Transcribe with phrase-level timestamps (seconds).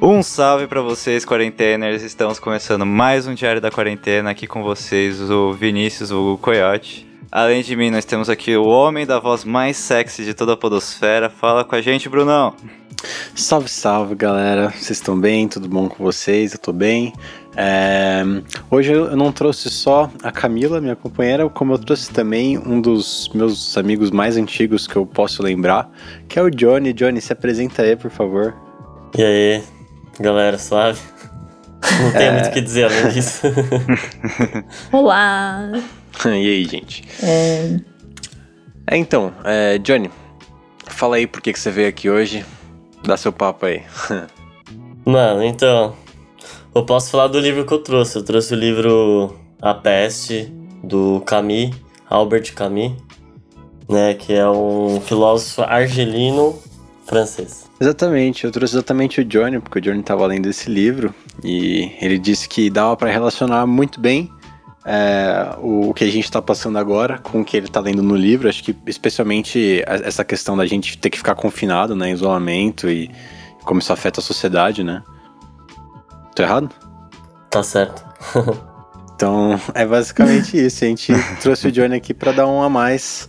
[0.00, 2.02] Um salve para vocês, quarenteners.
[2.02, 7.04] Estamos começando mais um Diário da Quarentena aqui com vocês, o Vinícius, o Coyote.
[7.32, 10.56] Além de mim, nós temos aqui o homem da voz mais sexy de toda a
[10.56, 11.28] podosfera.
[11.28, 12.54] Fala com a gente, Brunão.
[13.34, 14.70] Salve, salve, galera.
[14.70, 15.48] Vocês estão bem?
[15.48, 16.52] Tudo bom com vocês?
[16.52, 17.12] Eu tô bem.
[17.56, 18.22] É...
[18.70, 23.28] Hoje eu não trouxe só a Camila, minha companheira, como eu trouxe também um dos
[23.34, 25.90] meus amigos mais antigos que eu posso lembrar,
[26.28, 26.92] que é o Johnny.
[26.92, 28.54] Johnny, se apresenta aí, por favor.
[29.16, 29.62] E aí,
[30.20, 31.00] galera, suave?
[32.02, 32.32] Não tenho é...
[32.32, 33.42] muito o que dizer além disso.
[34.92, 35.70] Olá!
[36.24, 37.04] e aí, gente?
[37.22, 37.78] É...
[38.86, 40.10] é então, é, Johnny,
[40.86, 42.44] fala aí por que, que você veio aqui hoje.
[43.04, 43.82] Dá seu papo aí.
[45.04, 45.94] Mano, então,
[46.74, 48.16] eu posso falar do livro que eu trouxe.
[48.16, 51.70] Eu trouxe o livro A Peste, do Camus,
[52.10, 52.92] Albert Camus,
[53.88, 54.14] né?
[54.14, 56.60] Que é um filósofo argelino
[57.06, 57.67] francês.
[57.80, 62.18] Exatamente, eu trouxe exatamente o Johnny, porque o Johnny estava lendo esse livro e ele
[62.18, 64.32] disse que dava para relacionar muito bem
[64.84, 68.16] é, o, que a gente está passando agora com o que ele está lendo no
[68.16, 68.48] livro.
[68.48, 73.10] Acho que especialmente essa questão da gente ter que ficar confinado, né, isolamento e
[73.64, 75.02] como isso afeta a sociedade, né?
[76.34, 76.70] Tô errado?
[77.50, 78.02] Tá certo.
[79.18, 80.84] então, é basicamente isso.
[80.84, 83.28] A gente trouxe o Johnny aqui para dar um a mais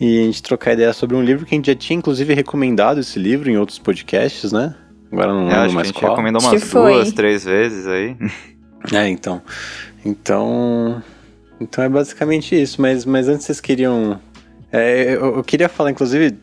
[0.00, 2.98] e a gente trocar ideia sobre um livro que a gente já tinha, inclusive, recomendado
[2.98, 4.74] esse livro em outros podcasts, né?
[5.12, 5.80] Agora não lembro mais qual.
[5.80, 8.16] A gente recomendou umas duas, três vezes aí.
[8.92, 9.40] É, então.
[10.04, 11.00] Então.
[11.60, 12.82] Então é basicamente isso.
[12.82, 14.20] Mas, mas antes vocês queriam.
[14.72, 16.36] É, eu, eu, queria falar, inclusive,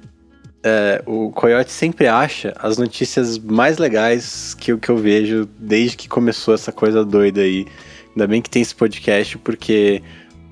[0.63, 6.07] é, o Coyote sempre acha as notícias mais legais que, que eu vejo desde que
[6.07, 7.67] começou essa coisa doida aí.
[8.15, 10.01] Ainda bem que tem esse podcast, porque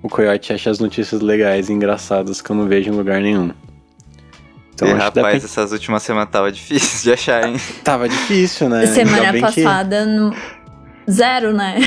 [0.01, 3.51] o Coyote acha as notícias legais e engraçadas que eu não vejo em lugar nenhum.
[4.73, 5.31] Então, e, rapaz, pra...
[5.31, 7.55] essas últimas semanas tava difícil de achar, hein?
[7.83, 8.85] Tava difícil, né?
[8.85, 10.11] Semana passada, que...
[10.11, 10.35] no...
[11.09, 11.79] zero, né?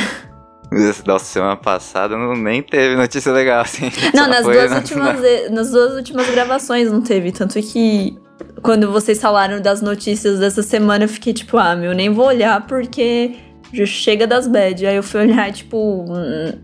[1.07, 3.91] Nossa, semana passada não, nem teve notícia legal, assim.
[4.15, 5.21] Não, nas duas, últimas,
[5.51, 7.33] nas duas últimas gravações não teve.
[7.33, 8.17] Tanto que
[8.63, 12.67] quando vocês falaram das notícias dessa semana, eu fiquei tipo, ah, meu, nem vou olhar
[12.67, 13.37] porque
[13.73, 14.87] já chega das bad.
[14.87, 16.07] Aí eu fui olhar, tipo,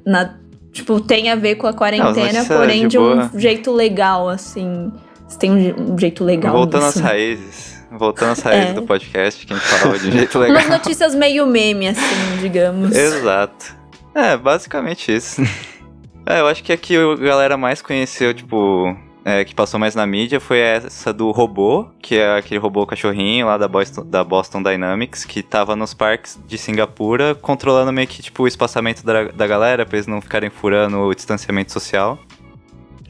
[0.05, 0.34] na,
[0.72, 4.93] tipo tem a ver com a quarentena, não, porém de, um jeito legal, assim.
[5.27, 6.99] Você tem um, jeito legal Voltando disso.
[6.99, 7.77] às raízes.
[7.91, 8.72] Voltando às raízes é.
[8.75, 10.56] do podcast, que a gente falava de um jeito legal.
[10.56, 12.94] Umas notícias meio meme, assim, digamos.
[12.94, 13.77] Exato.
[14.15, 15.43] É, basicamente isso.
[16.27, 20.06] é, eu acho que aqui a galera mais conheceu, tipo, é, que passou mais na
[20.06, 24.62] mídia foi essa do robô, que é aquele robô cachorrinho lá da Boston, da Boston
[24.62, 29.44] Dynamics, que tava nos parques de Singapura, controlando meio que tipo, o espaçamento da, da
[29.44, 32.20] galera, pra eles não ficarem furando o distanciamento social.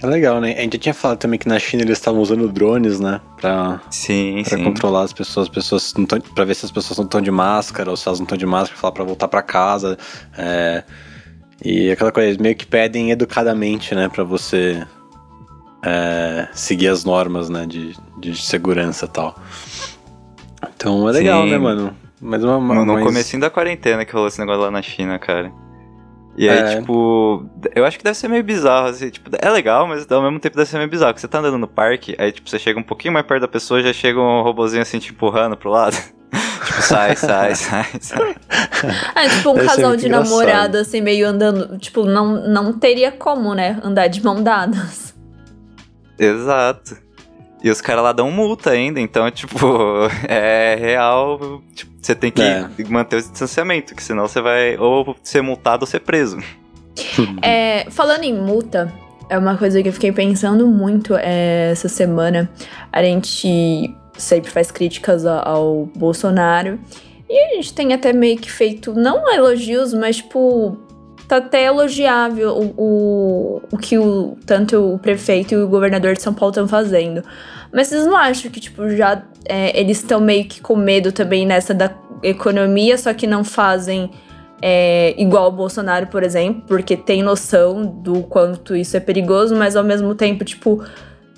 [0.03, 0.55] É legal, né?
[0.57, 3.21] A gente já tinha falado também que na China eles estavam usando drones, né?
[3.39, 4.65] Pra, sim, pra sim.
[4.65, 7.31] controlar as pessoas, as pessoas não tão, pra ver se as pessoas não estão de
[7.31, 9.99] máscara ou se elas não estão de máscara, falar pra voltar pra casa.
[10.39, 10.83] É,
[11.63, 14.09] e aquela coisa, eles meio que pedem educadamente, né?
[14.09, 14.83] Pra você
[15.87, 17.65] é, seguir as normas, né?
[17.65, 19.37] De, de segurança e tal.
[20.75, 21.51] Então é legal, sim.
[21.51, 21.97] né, mano?
[22.21, 23.05] Mas uma, uma, no, no mas...
[23.05, 25.53] comecinho da quarentena que rolou esse negócio lá na China, cara.
[26.37, 26.77] E aí, é.
[26.77, 30.39] tipo, eu acho que deve ser meio bizarro, assim, tipo, é legal, mas ao mesmo
[30.39, 31.13] tempo deve ser meio bizarro.
[31.13, 33.49] Porque você tá andando no parque, aí, tipo, você chega um pouquinho mais perto da
[33.49, 35.97] pessoa, já chega um robozinho assim, te empurrando pro lado.
[36.67, 38.37] tipo, sai, sai, sai, sai.
[39.15, 40.31] É, tipo, um deve casal de engraçado.
[40.31, 45.16] namorado, assim, meio andando, tipo, não, não teria como, né, andar de mão dadas.
[46.19, 46.97] Exato.
[47.63, 49.59] E os caras lá dão multa ainda, então, tipo,
[50.29, 51.63] é real.
[51.75, 52.69] Tipo, você tem que é.
[52.89, 56.39] manter o distanciamento, que senão você vai ou ser multado ou ser preso.
[57.43, 58.93] É, falando em multa,
[59.29, 62.49] é uma coisa que eu fiquei pensando muito é, essa semana.
[62.93, 66.79] A gente sempre faz críticas ao Bolsonaro.
[67.29, 70.79] E a gente tem até meio que feito, não elogios, mas tipo,
[71.29, 76.23] tá até elogiável o, o, o que o, tanto o prefeito e o governador de
[76.23, 77.23] São Paulo estão fazendo.
[77.73, 81.45] Mas vocês não acham que, tipo, já é, eles estão meio que com medo também
[81.45, 81.91] nessa da
[82.23, 84.11] economia, só que não fazem
[84.63, 89.77] é, igual o Bolsonaro, por exemplo, porque tem noção do quanto isso é perigoso, mas
[89.77, 90.83] ao mesmo tempo, tipo,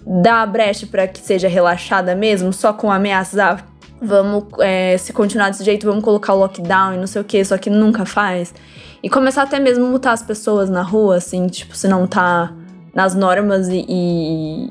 [0.06, 3.58] dá a brecha para que seja relaxada mesmo, só com ameaças, ah,
[4.00, 7.44] vamos, é, se continuar desse jeito, vamos colocar o lockdown e não sei o que,
[7.44, 8.55] só que nunca faz.
[9.02, 12.52] E começar até mesmo a multar as pessoas na rua, assim, tipo, se não tá
[12.94, 14.70] nas normas e, e,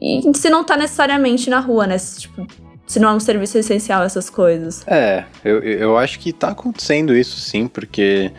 [0.00, 1.96] e se não tá necessariamente na rua, né?
[1.96, 2.46] Se, tipo,
[2.86, 4.84] se não é um serviço essencial, essas coisas.
[4.86, 8.30] É, eu, eu acho que tá acontecendo isso sim, porque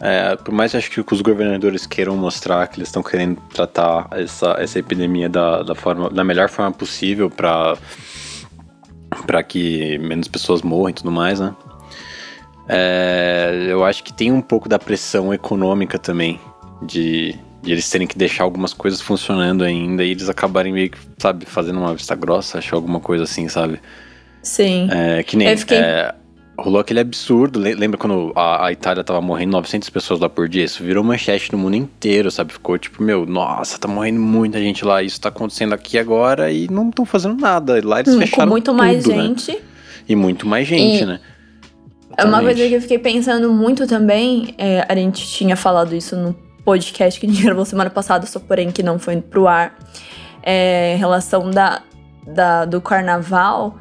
[0.00, 4.56] é, por mais acho que os governadores queiram mostrar que eles estão querendo tratar essa,
[4.58, 7.76] essa epidemia da, da, forma, da melhor forma possível para
[9.26, 11.54] para que menos pessoas morram e tudo mais, né?
[12.68, 16.38] É, eu acho que tem um pouco da pressão econômica também,
[16.82, 20.98] de, de eles terem que deixar algumas coisas funcionando ainda e eles acabarem meio que,
[21.18, 23.80] sabe, fazendo uma vista grossa, achar alguma coisa assim, sabe?
[24.42, 24.88] Sim.
[24.90, 25.56] É, que nem.
[25.56, 26.14] Fiquei- é,
[26.58, 27.58] rolou aquele absurdo.
[27.58, 30.64] le- Lembra quando a, a Itália tava morrendo 900 pessoas lá por dia?
[30.64, 32.52] Isso virou manchete no mundo inteiro, sabe?
[32.52, 35.02] Ficou tipo, meu, nossa, tá morrendo muita gente lá.
[35.02, 37.80] Isso tá acontecendo aqui agora e não estão fazendo nada.
[37.84, 39.22] Lá eles Hum, fecharam Com muito mais tudo, né?
[39.24, 39.58] gente.
[40.08, 41.20] E muito mais gente, E- né?
[42.18, 44.52] É uma coisa que eu fiquei pensando muito também.
[44.58, 46.34] é, a gente tinha falado isso no
[46.64, 49.78] podcast que a gente gravou semana passada, só porém que não foi pro ar.
[50.42, 51.82] É, em relação da,
[52.26, 53.76] da, do carnaval.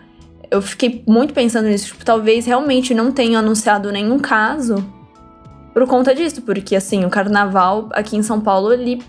[0.51, 1.87] Eu fiquei muito pensando nisso.
[1.87, 4.85] Tipo, talvez realmente não tenham anunciado nenhum caso
[5.73, 6.41] por conta disso.
[6.43, 9.01] Porque, assim, o carnaval aqui em São Paulo, ele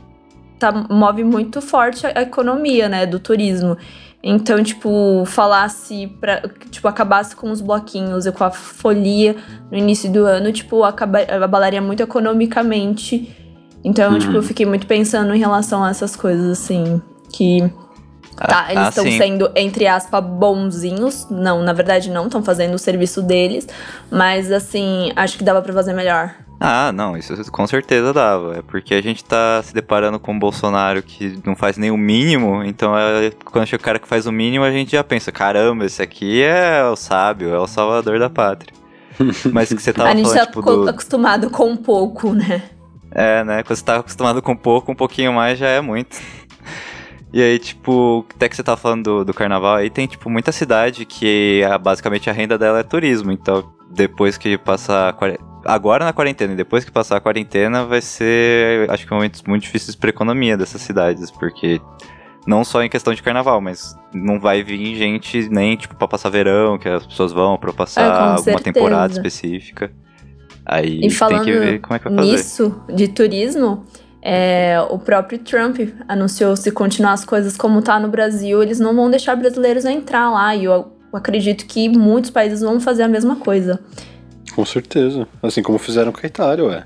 [0.58, 3.04] tá, move muito forte a, a economia, né?
[3.04, 3.76] Do turismo.
[4.23, 6.43] Então, tipo, falasse pra.
[6.70, 9.37] Tipo, acabasse com os bloquinhos e com a folia
[9.70, 13.35] no início do ano, tipo, acaba, abalaria muito economicamente.
[13.85, 14.19] Então, Uhum.
[14.19, 17.00] tipo, eu fiquei muito pensando em relação a essas coisas, assim.
[17.32, 17.61] Que.
[18.37, 19.19] Tá, Ah, eles ah, estão sim.
[19.19, 21.26] sendo, entre aspas, bonzinhos.
[21.31, 23.67] Não, na verdade não, estão fazendo o serviço deles.
[24.11, 26.35] Mas, assim, acho que dava pra fazer melhor.
[26.60, 28.56] Ah, não, isso com certeza dava.
[28.58, 31.96] É porque a gente tá se deparando com um Bolsonaro que não faz nem o
[31.96, 35.31] mínimo, então é, quando chega o cara que faz o mínimo, a gente já pensa,
[35.31, 38.72] caramba, esse aqui é o sábio, é o salvador da pátria.
[39.52, 40.88] Mas que você tava a gente falando, tá tipo, do...
[40.88, 42.62] acostumado com um pouco, né?
[43.11, 46.19] É, né, quando você tá acostumado com pouco, um pouquinho mais já é muito.
[47.32, 50.50] E aí, tipo, até que você tá falando do, do carnaval, aí tem, tipo, muita
[50.50, 53.31] cidade que a- basicamente a renda dela é turismo.
[53.31, 55.12] Então, depois que passar.
[55.69, 59.43] A Agora na quarentena, e depois que passar a quarentena, vai ser, acho que, momentos
[59.47, 61.81] muito difíceis pra economia dessas cidades, porque.
[62.47, 66.31] Não só em questão de carnaval, mas não vai vir gente nem, tipo, pra passar
[66.31, 68.62] verão, que as pessoas vão pra passar É, alguma certeza.
[68.73, 69.91] temporada específica.
[70.65, 72.31] Aí E tem falando que ver como é que vai fazer.
[72.32, 73.85] nisso, de turismo,
[74.23, 75.79] é, o próprio Trump
[76.09, 80.31] anunciou se continuar as coisas como tá no Brasil, eles não vão deixar brasileiros entrar
[80.31, 80.56] lá.
[80.56, 83.79] E eu acredito que muitos países vão fazer a mesma coisa.
[84.58, 85.28] Com certeza.
[85.40, 86.84] Assim como fizeram com a Itália, ué.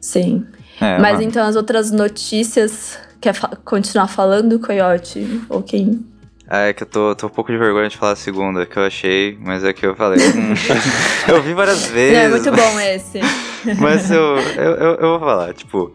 [0.00, 0.46] Sim.
[0.80, 1.24] É, Mas mano.
[1.24, 2.96] então as outras notícias.
[3.20, 5.40] Quer fa- continuar falando, Coyote?
[5.48, 6.06] Ou quem?
[6.46, 8.76] Ah, é que eu tô, tô um pouco de vergonha de falar a segunda, que
[8.76, 10.20] eu achei, mas é que eu falei.
[10.28, 10.54] hum,
[11.26, 12.16] eu vi várias vezes.
[12.16, 13.18] Não, é muito bom esse.
[13.80, 15.92] Mas eu, eu, eu, eu vou falar, tipo,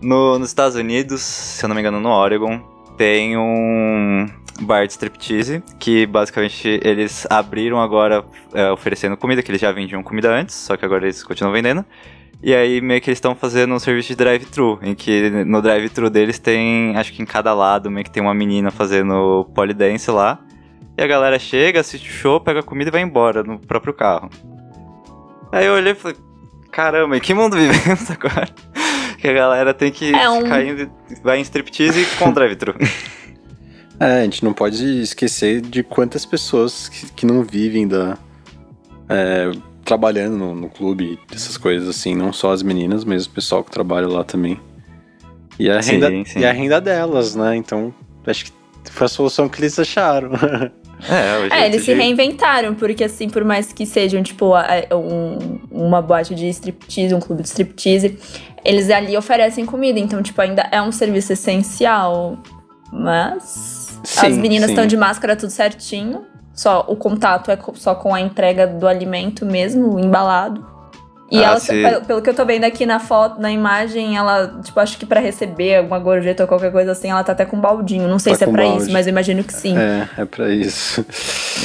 [0.00, 2.60] no, nos Estados Unidos, se eu não me engano, no Oregon,
[2.96, 4.28] tem um
[4.60, 10.02] bar de striptease, que basicamente eles abriram agora é, oferecendo comida, que eles já vendiam
[10.02, 11.84] comida antes, só que agora eles continuam vendendo.
[12.42, 16.10] E aí meio que eles estão fazendo um serviço de drive-thru, em que no drive-thru
[16.10, 20.38] deles tem, acho que em cada lado, meio que tem uma menina fazendo polidense lá.
[20.96, 23.94] E a galera chega, assiste o show, pega a comida e vai embora no próprio
[23.94, 24.28] carro.
[25.50, 26.16] Aí eu olhei e falei,
[26.70, 28.48] caramba, em que mundo vivemos agora?
[29.18, 30.90] Que a galera tem que É um- ficar indo,
[31.22, 32.74] vai em striptease com drive-thru.
[34.00, 38.18] É, a gente não pode esquecer de quantas pessoas que, que não vivem da.
[39.08, 39.50] é,
[39.84, 43.70] trabalhando no, no clube, essas coisas assim, não só as meninas, mas o pessoal que
[43.70, 44.58] trabalha lá também.
[45.58, 46.38] E a, Sim, renda, sim.
[46.40, 47.54] E a renda delas, né?
[47.54, 47.94] Então,
[48.26, 48.52] acho que
[48.90, 50.30] foi a solução que eles acharam.
[51.06, 54.54] É, É, jeito eles se de- reinventaram, porque assim, por mais que sejam, tipo,
[54.94, 58.16] um- uma boate de striptease, um clube de striptease,
[58.64, 62.38] eles ali oferecem comida, então, tipo, ainda é um serviço essencial.
[62.90, 64.72] Mas as Sim, meninas sim.
[64.74, 66.24] estão de máscara tudo certinho.
[66.52, 70.72] Só o contato é só com a entrega do alimento mesmo, embalado.
[71.32, 74.60] E Ah, ela, se- pelo, que eu tô vendo aqui na foto, na imagem, ela,
[74.62, 77.56] tipo, acho que pra receber alguma gorjeta ou qualquer coisa assim, ela tá até com
[77.56, 78.06] um baldinho.
[78.06, 78.82] Não sei Tá se é pra balde.
[78.84, 79.76] isso, mas eu imagino que sim.
[79.76, 81.04] é, é pra isso.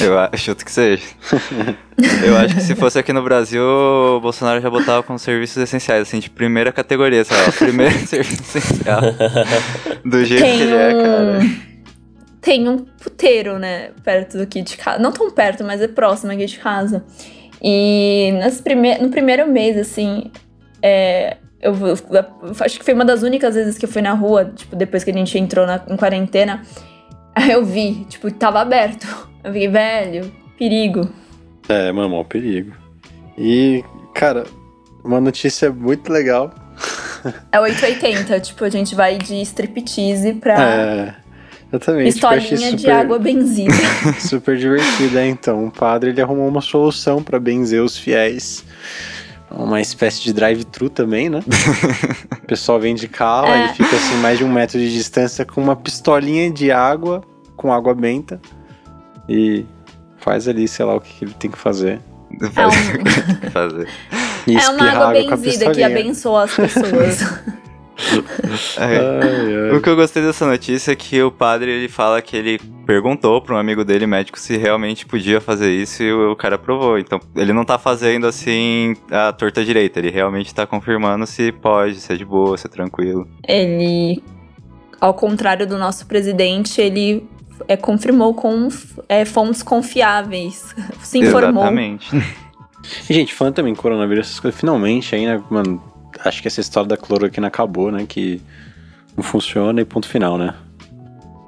[0.00, 1.04] Eu acho que seja.
[2.24, 6.00] Eu acho que se fosse aqui no Brasil, o Bolsonaro já botava com serviços essenciais,
[6.02, 9.02] assim, de primeira categoria, sei lá, primeiro serviço essencial.
[10.04, 11.40] Do jeito que Tem ele é, cara.
[12.40, 13.90] Tem um puteiro, né?
[14.02, 14.98] Perto daqui de casa.
[14.98, 17.04] Não tão perto, mas é próximo aqui de casa.
[17.62, 18.96] E nas prime...
[18.98, 20.30] no primeiro mês, assim.
[20.82, 21.96] é, Eu, eu-
[22.60, 25.10] acho que foi uma das únicas vezes que eu fui na rua, tipo, depois que
[25.10, 26.62] a gente entrou na, em quarentena.
[27.34, 29.06] Aí eu vi, tipo, tava aberto.
[29.42, 31.08] Eu fiquei, velho, perigo.
[31.66, 32.74] É, mano, mó perigo.
[33.38, 33.82] E,
[34.14, 34.44] cara,
[35.02, 36.54] uma notícia muito legal.
[37.52, 41.14] É 880, tipo, a gente vai de striptease pra É,
[41.72, 42.24] exatamente.
[42.24, 43.74] achei pistolinha de super- água benzida.
[44.20, 45.66] Super divertida, então.
[45.66, 48.64] O padre ele arrumou uma solução pra benzer os fiéis.
[49.50, 51.40] Uma espécie de drive-thru também, né?
[52.42, 53.64] o pessoal vem de carro, É.
[53.64, 57.22] ele fica assim, mais de um metro de distância com uma pistolinha de água,
[57.56, 58.40] com água benta.
[59.28, 59.64] E
[60.18, 62.00] faz ali, sei lá, o que ele tem que fazer.
[62.52, 63.88] Faz um- o que tem que fazer.
[64.46, 67.24] E é uma água benzida que abençoa as pessoas.
[68.76, 68.80] É.
[68.80, 69.76] Ai, ai.
[69.76, 73.40] O que eu gostei dessa notícia é que o padre ele fala que ele perguntou
[73.40, 76.98] para um amigo dele, médico, se realmente podia fazer isso e o, o cara aprovou.
[76.98, 81.96] Então ele não tá fazendo assim a torta direita, ele realmente tá confirmando se pode,
[81.96, 83.28] se é de boa, se é tranquilo.
[83.46, 84.22] ele,
[85.00, 87.28] ao contrário do nosso presidente, ele
[87.68, 88.68] é, confirmou com
[89.08, 90.74] é, fontes confiáveis.
[91.02, 91.62] Se informou.
[91.62, 92.10] Exatamente.
[93.08, 95.82] E, gente, falando também em coronavírus, essas coisas, finalmente aí, né, mano,
[96.24, 98.40] acho que essa história da cloroquina acabou, né, que
[99.16, 100.54] não funciona e ponto final, né?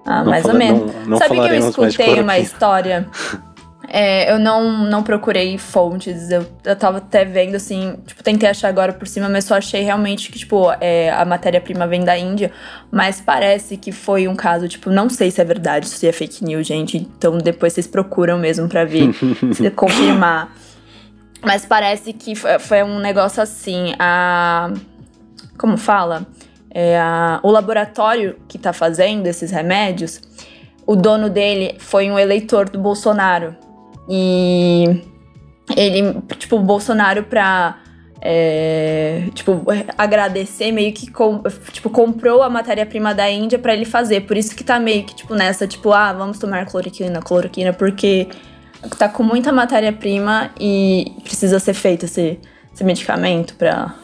[0.05, 0.95] Ah, Não mais fala- ou menos.
[0.95, 3.07] não- não Sabe que eu escutei uma história?
[3.95, 8.69] É, eu não, não procurei fontes, eu, eu tava até vendo assim, tipo, tentei achar
[8.69, 12.53] agora por cima, mas só achei realmente que, tipo, é, a matéria-prima vem da Índia,
[12.91, 16.43] mas parece que foi um caso, tipo, não sei se é verdade, se é fake
[16.43, 19.11] news, gente, então depois vocês procuram mesmo pra ver,
[19.53, 20.55] se confirmar.
[21.45, 24.73] Mas parece que foi, um negócio assim, a.
[25.59, 26.27] Como fala?
[26.71, 30.21] É a, o laboratório que tá fazendo esses remédios,
[30.87, 33.55] o dono dele foi um eleitor do Bolsonaro.
[34.09, 35.03] E
[35.77, 37.79] ele, tipo, o Bolsonaro pra.
[38.21, 39.65] é, tipo,
[39.99, 44.23] agradecer, meio que com- tipo, comprou a matéria-prima da Índia pra ele fazer.
[44.23, 48.29] Por isso que tá meio que, tipo, nessa, tipo, ah, vamos tomar cloroquina, cloroquina, porque
[48.99, 52.39] tá com muita matéria-prima e precisa ser feito esse,
[52.73, 53.95] esse medicamento pra.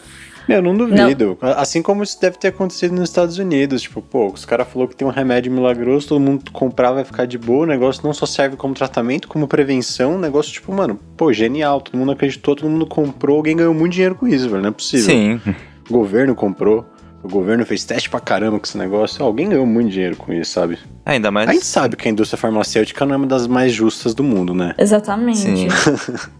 [0.48, 1.36] Eu não duvido.
[1.42, 3.82] Assim como isso deve ter acontecido nos Estados Unidos.
[3.82, 7.26] Tipo, pô, os caras falaram que tem um remédio milagroso, todo mundo comprar vai ficar
[7.26, 7.64] de boa.
[7.64, 10.16] O negócio não só serve como tratamento, como prevenção.
[10.16, 11.82] O negócio, tipo, mano, pô, genial.
[11.82, 13.36] Todo mundo acreditou, todo mundo comprou.
[13.36, 14.62] Alguém ganhou muito dinheiro com isso, velho.
[14.62, 15.04] Não é possível.
[15.04, 15.40] Sim.
[15.88, 16.86] O governo comprou.
[17.22, 19.24] O governo fez teste pra caramba com esse negócio.
[19.24, 20.78] Alguém ganhou muito dinheiro com isso, sabe?
[21.04, 21.48] Ainda mais.
[21.48, 24.54] A gente sabe que a indústria farmacêutica não é uma das mais justas do mundo,
[24.54, 24.74] né?
[24.78, 25.38] Exatamente.
[25.38, 25.68] Sim.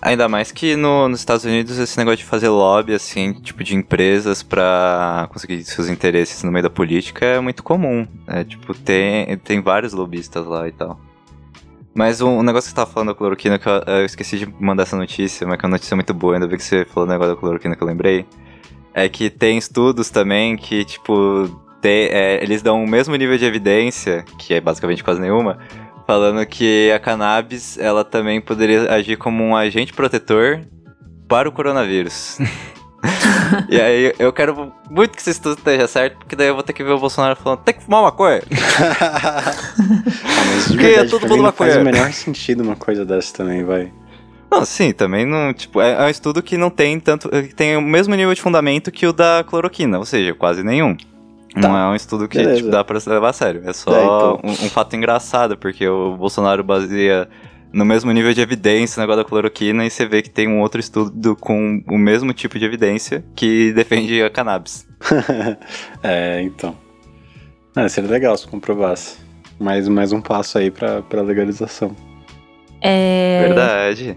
[0.00, 3.74] Ainda mais que no- nos Estados Unidos esse negócio de fazer lobby, assim, tipo, de
[3.74, 8.06] empresas pra conseguir seus interesses no meio da política é muito comum.
[8.26, 11.00] É, tipo, tem, tem vários lobistas lá e tal.
[11.92, 14.46] Mas um, um negócio que você tava falando da cloroquina, que eu, eu esqueci de
[14.60, 17.08] mandar essa notícia, mas que é uma notícia muito boa, ainda bem que você falou
[17.08, 18.24] o negócio da cloroquina que eu lembrei.
[18.94, 21.48] É que tem estudos também que, tipo,
[21.80, 25.58] tem- é, eles dão o mesmo nível de evidência, que é basicamente quase nenhuma,
[26.06, 30.60] falando que a cannabis ela também poderia agir como um agente protetor
[31.28, 32.38] para o coronavírus.
[33.68, 36.72] e aí eu quero muito que esse estudo esteja certo, porque daí eu vou ter
[36.72, 38.42] que ver o Bolsonaro falando, tem que fumar maconha.
[39.80, 43.04] Ah, mas de Porque é verdade, todo mundo não faz o menor sentido uma coisa
[43.04, 43.92] dessa também, vai.
[44.50, 47.76] Não, sim, também não, tipo, é, é um estudo que não tem tanto, que tem
[47.76, 50.96] o mesmo nível de fundamento que o da cloroquina, ou seja, quase nenhum.
[51.54, 51.68] Tá.
[51.68, 53.62] Não é um estudo que tipo, dá pra se levar a sério.
[53.64, 54.40] É só É, então.
[54.44, 57.28] um, um fato engraçado, porque o Bolsonaro baseia
[57.72, 60.60] no mesmo nível de evidência o negócio da cloroquina e você vê que tem um
[60.60, 64.86] outro estudo com o mesmo tipo de evidência que defende a cannabis.
[66.02, 66.76] é, então.
[67.74, 69.18] Ah, seria legal se comprovasse.
[69.58, 71.94] Mais, mais um passo aí pra, pra legalização.
[72.80, 74.16] É, Verdade.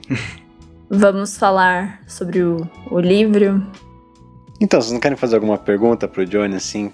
[0.90, 3.66] Vamos falar sobre o, o livro.
[4.60, 6.92] Então, vocês não querem fazer alguma pergunta pro Johnny, assim?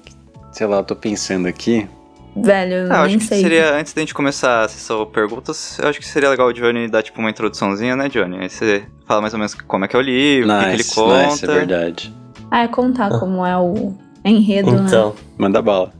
[0.52, 1.88] Sei lá, eu tô pensando aqui.
[2.36, 3.42] Velho, eu Ah, acho que sei.
[3.42, 6.88] seria, antes da gente começar a sessão perguntas, eu acho que seria legal o Johnny
[6.88, 8.38] dar tipo uma introduçãozinha, né, Johnny?
[8.40, 10.72] Aí você fala mais ou menos como é que é o livro, o que, que
[10.74, 11.26] ele conta.
[11.26, 12.14] nice, é verdade.
[12.52, 13.94] Ah, é contar como é o
[14.24, 14.84] enredo, né?
[14.86, 15.92] Então, Manda bala.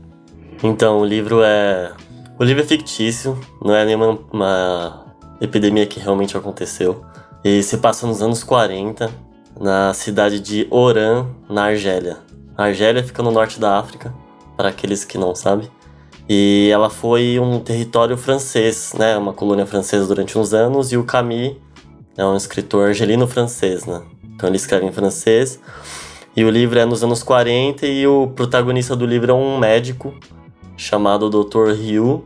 [0.62, 1.92] então, o livro é.
[2.38, 5.07] O livro é fictício, não é nenhuma uma
[5.40, 7.04] epidemia que realmente aconteceu.
[7.44, 9.10] E se passa nos anos 40,
[9.60, 12.18] na cidade de Oran, na Argélia.
[12.56, 14.12] A Argélia fica no norte da África,
[14.56, 15.70] para aqueles que não sabem.
[16.28, 19.16] E ela foi um território francês, né?
[19.16, 20.92] Uma colônia francesa durante uns anos.
[20.92, 21.56] E o Camus
[22.16, 24.02] é um escritor argelino-francês, né?
[24.34, 25.58] Então ele escreve em francês.
[26.36, 30.14] E o livro é nos anos 40 e o protagonista do livro é um médico
[30.76, 31.72] chamado Dr.
[31.72, 32.24] Ryu.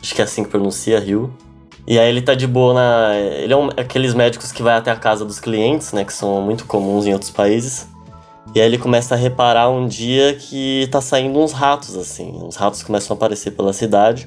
[0.00, 1.32] Acho que é assim que pronuncia, Ryu.
[1.92, 3.14] E aí ele tá de boa na...
[3.18, 6.06] Ele é um, aqueles médicos que vai até a casa dos clientes, né?
[6.06, 7.86] Que são muito comuns em outros países.
[8.54, 12.32] E aí ele começa a reparar um dia que tá saindo uns ratos, assim.
[12.42, 14.26] Uns ratos começam a aparecer pela cidade.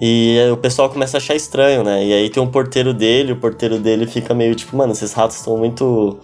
[0.00, 2.06] E o pessoal começa a achar estranho, né?
[2.06, 5.38] E aí tem um porteiro dele, o porteiro dele fica meio tipo, mano, esses ratos
[5.38, 6.20] estão muito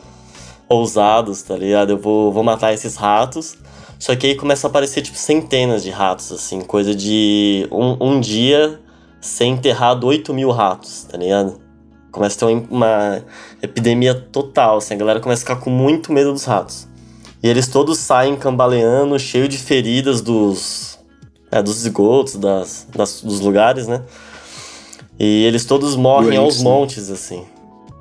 [0.68, 1.90] ousados, tá ligado?
[1.90, 3.58] Eu vou, vou matar esses ratos.
[3.98, 6.60] Só que aí começa a aparecer, tipo, centenas de ratos, assim.
[6.60, 8.78] Coisa de um, um dia
[9.20, 11.60] ser enterrado 8 mil ratos, tá ligado?
[12.10, 13.24] Começa a ter uma,
[13.62, 14.94] epidemia total, assim.
[14.94, 16.88] A galera começa a ficar com muito medo dos ratos.
[17.42, 20.98] E eles todos saem cambaleando, cheio de feridas dos,
[21.50, 24.02] é, dos esgotos, das, das- dos lugares, né?
[25.18, 26.64] E eles todos morrem aos né?
[26.64, 27.44] montes, assim.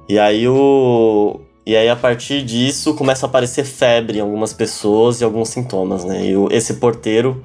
[0.08, 1.42] E aí o.
[1.66, 6.06] E aí, a partir disso, começa a aparecer febre em algumas pessoas e alguns sintomas,
[6.06, 6.26] né?
[6.26, 7.44] E esse porteiro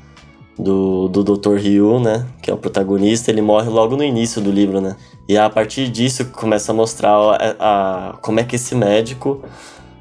[0.59, 1.57] do, do Dr.
[1.57, 2.27] Ryu, né?
[2.41, 4.97] Que é o protagonista, ele morre logo no início do livro, né?
[5.29, 9.43] E a partir disso começa a mostrar a, a, como é que esse médico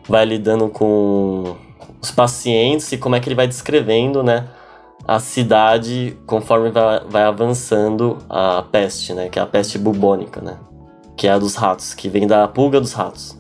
[0.08, 1.55] vai lidando com
[2.01, 4.48] os pacientes e como é que ele vai descrevendo, né?
[5.08, 9.29] A cidade conforme vai, vai avançando a peste, né?
[9.29, 10.58] Que é a peste bubônica, né?
[11.15, 13.38] Que é a dos ratos, que vem da pulga dos ratos.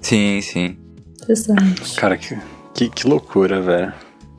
[0.00, 0.76] Sim, sim.
[1.22, 1.96] Interessante.
[1.96, 2.36] Cara, que,
[2.74, 3.92] que, que loucura, velho.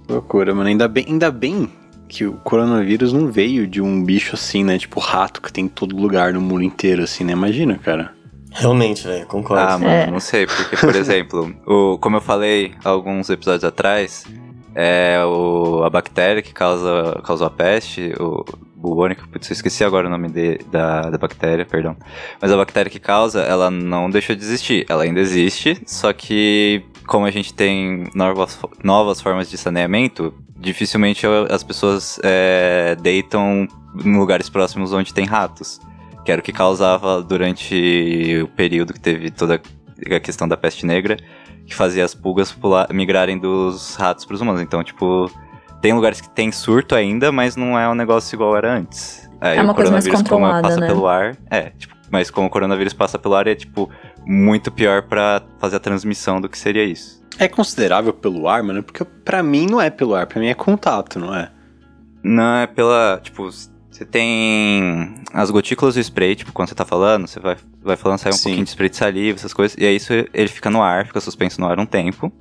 [0.10, 0.68] Loucura, mano.
[0.68, 1.72] Ainda bem, ainda bem
[2.14, 4.78] que o coronavírus não veio de um bicho assim, né?
[4.78, 7.34] Tipo rato que tem em todo lugar no mundo inteiro, assim, né?
[7.34, 8.14] Imagina, cara.
[8.52, 9.64] Realmente, velho, concordo.
[9.64, 10.12] Ah, mano, É.
[10.12, 14.26] não sei, porque, por exemplo, o, como eu falei alguns episódios atrás,
[14.76, 20.08] é o, a bactéria que causa, causou a peste, o bubônica, putz, eu esqueci agora
[20.08, 21.96] o nome de, da, da bactéria, perdão.
[22.40, 24.86] Mas a bactéria que causa, ela não deixou de existir.
[24.88, 31.26] Ela ainda existe, só que como a gente tem novas, novas formas de saneamento, dificilmente
[31.50, 33.68] as pessoas é, deitam
[34.04, 35.80] em lugares próximos onde tem ratos.
[36.26, 39.62] Que era o que causava durante o período que teve toda
[40.10, 41.18] a questão da peste negra,
[41.66, 44.62] que fazia as pulgas pular, migrarem dos ratos para os humanos.
[44.62, 45.30] Então, tipo,
[45.82, 49.30] tem lugares que tem surto ainda, mas não é um negócio igual era antes.
[49.42, 50.88] Aí É uma o coisa mais coronavírus, como controlada, passa né?
[50.88, 53.90] pelo ar, é, tipo, mas como o coronavírus passa pelo ar, é tipo
[54.26, 57.24] muito pior para fazer a transmissão do que seria isso.
[57.40, 58.84] É considerável pelo ar, mano?
[58.84, 61.52] Porque pra mim não é pelo ar, pra mim é contato, não é?
[62.24, 63.20] Não, é pela.
[63.22, 67.98] Tipo, você tem as gotículas do spray, tipo, quando você tá falando, você vai, vai
[67.98, 68.44] falando, sai um Sim.
[68.44, 71.20] pouquinho de spray de saliva, essas coisas, e aí isso ele fica no ar, fica
[71.20, 72.32] suspenso no ar um tempo.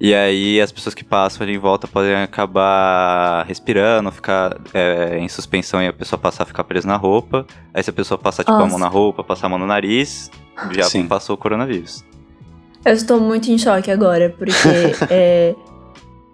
[0.00, 5.28] E aí as pessoas que passam ali em volta podem acabar respirando, ficar é, em
[5.28, 7.46] suspensão e a pessoa passar a ficar presa na roupa.
[7.72, 10.30] Aí se a pessoa passar, tipo, a mão na roupa, passar a mão no nariz,
[10.72, 11.06] já Sim.
[11.06, 12.04] passou o coronavírus.
[12.84, 14.52] Eu estou muito em choque agora, porque
[15.08, 15.54] é,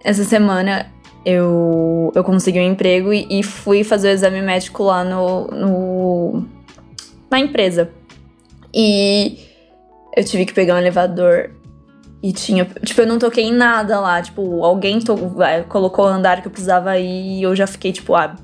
[0.02, 0.90] essa semana
[1.24, 6.44] eu, eu consegui um emprego e, e fui fazer o exame médico lá no, no
[7.30, 7.90] na empresa.
[8.72, 9.38] E
[10.16, 11.50] eu tive que pegar um elevador
[12.22, 12.64] e tinha.
[12.84, 14.20] Tipo, eu não toquei em nada lá.
[14.22, 15.16] Tipo, alguém to-
[15.68, 18.34] colocou o andar que eu precisava ir e eu já fiquei, tipo, ah,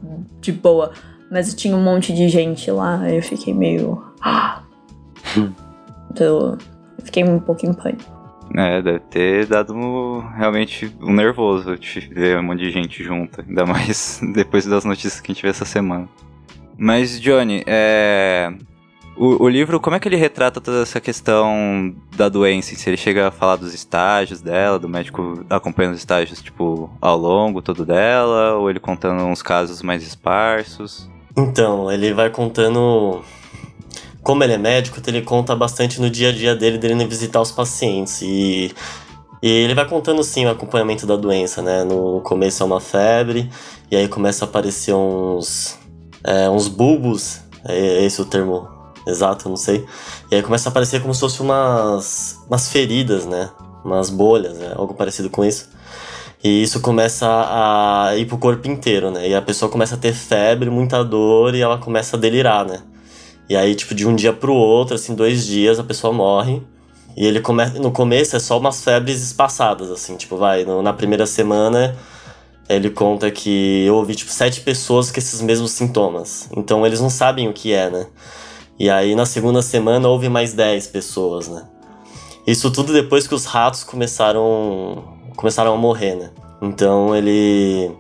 [0.40, 0.92] de boa.
[1.30, 4.02] Mas tinha um monte de gente lá, aí eu fiquei meio.
[4.22, 4.62] Ah.
[6.10, 6.56] Então,
[6.98, 8.04] eu fiquei um pouco em pânico.
[8.56, 13.44] É, deve ter dado um- realmente um nervoso de ver um monte de gente junta,
[13.46, 16.08] ainda mais depois das notícias que a gente vê essa semana.
[16.78, 18.52] Mas, Johnny, é.
[19.18, 22.74] O, o livro, como é que ele retrata toda essa questão da doença?
[22.74, 27.16] Se ele chega a falar dos estágios dela, do médico acompanhando os estágios, tipo, ao
[27.16, 31.08] longo todo dela, ou ele contando uns casos mais esparsos?
[31.34, 33.22] Então, ele vai contando.
[34.22, 37.50] Como ele é médico, ele conta bastante no dia a dia dele, dele visitar os
[37.50, 38.20] pacientes.
[38.20, 38.74] E,
[39.42, 41.84] e ele vai contando sim o acompanhamento da doença, né?
[41.84, 43.48] No começo é uma febre,
[43.90, 45.78] e aí começa a aparecer uns.
[46.22, 48.75] é, uns bulbos, é esse o termo
[49.06, 49.84] exato, não sei.
[50.30, 53.50] E aí começa a aparecer como se fosse umas, umas feridas, né?
[53.84, 54.72] Umas bolhas, né?
[54.76, 55.68] algo parecido com isso.
[56.42, 59.28] E isso começa a ir pro corpo inteiro, né?
[59.28, 62.80] E a pessoa começa a ter febre, muita dor e ela começa a delirar, né?
[63.48, 66.62] E aí, tipo, de um dia pro outro, assim, dois dias, a pessoa morre.
[67.16, 67.78] E ele começa.
[67.78, 71.96] No começo é só umas febres espaçadas, assim, tipo, vai, no- na primeira semana
[72.68, 76.48] ele conta que eu ouvi, tipo, sete pessoas com esses mesmos sintomas.
[76.56, 78.06] Então eles não sabem o que é, né?
[78.78, 81.64] E aí na segunda semana houve mais 10 pessoas, né?
[82.46, 85.02] Isso tudo depois que os ratos começaram
[85.34, 86.30] começaram a morrer, né?
[86.62, 87.90] Então ele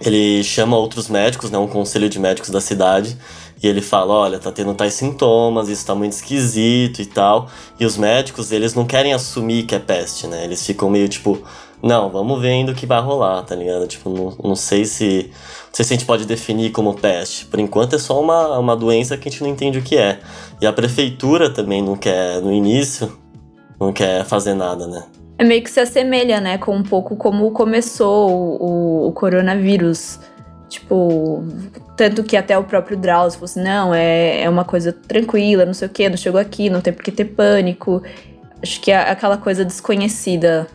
[0.00, 3.16] ele chama outros médicos, né, um conselho de médicos da cidade,
[3.62, 7.48] e ele fala, olha, tá tendo tais sintomas, isso tá muito esquisito e tal.
[7.78, 10.44] E os médicos, eles não querem assumir que é peste, né?
[10.44, 11.40] Eles ficam meio tipo,
[11.82, 13.86] não, vamos vendo o que vai rolar, tá ligado?
[13.86, 17.46] Tipo, não, não sei se não sei se a gente pode definir como peste.
[17.46, 20.20] Por enquanto é só uma, uma doença que a gente não entende o que é.
[20.60, 23.18] E a prefeitura também não quer, no início,
[23.80, 25.02] não quer fazer nada, né?
[25.38, 30.20] É meio que se assemelha, né, com um pouco como começou o, o- coronavírus.
[30.68, 31.42] Tipo,
[31.96, 35.74] tanto que até o próprio Drauzio falou assim, não, é, é uma coisa tranquila, não
[35.74, 38.02] sei o quê, não chegou aqui, não tem por que ter pânico.
[38.62, 40.66] Acho que é aquela coisa desconhecida.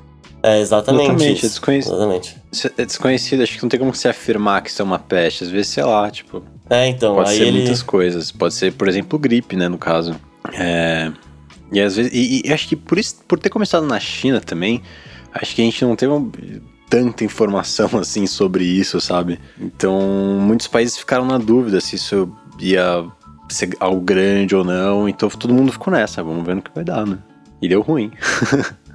[0.49, 1.93] É exatamente, Exatamente, é desconhecido.
[1.93, 2.38] Exatamente.
[2.77, 5.43] É desconhecido, acho que não tem como você afirmar que isso é uma peste.
[5.43, 7.60] Às vezes, sei lá, tipo, É, então, pode ser ele...
[7.60, 8.31] muitas coisas.
[8.31, 10.15] Pode ser, por exemplo, gripe, né, no caso.
[10.53, 11.12] É...
[11.71, 12.12] E às vezes.
[12.13, 14.81] E, e acho que por, isso, por ter começado na China também,
[15.33, 16.31] acho que a gente não teve um-
[16.89, 19.39] tanta informação assim sobre isso, sabe?
[19.60, 19.99] Então,
[20.39, 23.05] muitos países ficaram na dúvida se isso ia
[23.49, 25.10] ser algo grande ou não.
[25.10, 27.17] Então todo mundo ficou nessa, vamos ver no que vai dar, né?
[27.62, 28.12] E deu ruim.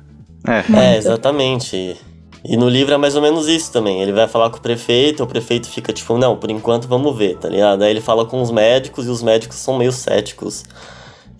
[0.47, 0.95] é.
[0.95, 1.97] é, exatamente.
[2.45, 4.03] E no livro é mais ou menos isso também.
[4.03, 7.37] Ele vai falar com o prefeito, o prefeito fica tipo, não, por enquanto vamos ver,
[7.37, 7.83] tá ligado?
[7.83, 10.65] Aí ele fala com os médicos e os médicos são meio céticos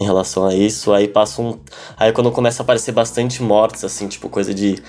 [0.01, 0.93] em relação a isso.
[0.93, 1.59] Aí passa um.
[1.97, 4.81] Aí quando começa a aparecer bastante mortes, assim, tipo, coisa de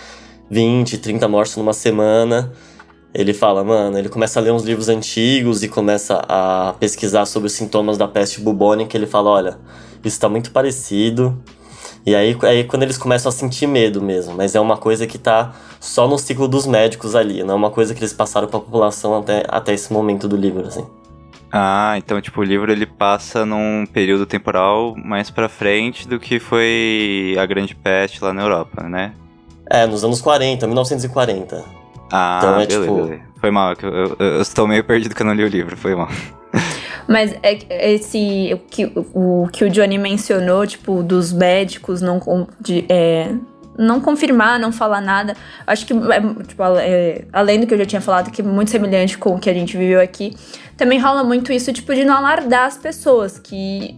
[0.52, 2.52] 20, 30 mortes numa semana.
[3.14, 7.46] Ele fala, mano, ele começa a ler uns livros antigos e começa a pesquisar sobre
[7.46, 8.98] os sintomas da peste bubônica.
[8.98, 9.60] Ele fala, olha,
[10.04, 11.40] isso tá muito parecido.
[12.06, 15.18] E aí, aí quando eles começam a sentir medo mesmo, mas é uma coisa que
[15.18, 18.58] tá só no ciclo dos médicos ali, não é uma coisa que eles passaram para
[18.58, 20.86] a população até, até esse momento do livro, assim.
[21.52, 26.40] Ah, então tipo o livro ele passa num período temporal mais para frente do que
[26.40, 29.14] foi a Grande Peste lá na Europa, né?
[29.70, 31.64] É, nos anos 40, 1940.
[32.12, 32.96] Ah, então é beleza, tipo.
[33.04, 33.22] Beleza.
[33.40, 35.96] Foi mal, eu, eu, eu, estou meio perdido que eu não li o livro, foi
[35.96, 36.10] mal.
[37.08, 42.22] Mas é esse o que o, que o Johnny mencionou, tipo, dos médicos não
[42.62, 43.34] de, é,
[43.78, 45.36] não confirmar, não falar nada.
[45.66, 48.72] Acho que, é, tipo, é, além do que eu já tinha falado, que é muito
[48.72, 50.36] semelhante com o que a gente viveu aqui,
[50.78, 53.98] também rola muito isso, tipo, de não alardar as pessoas, que,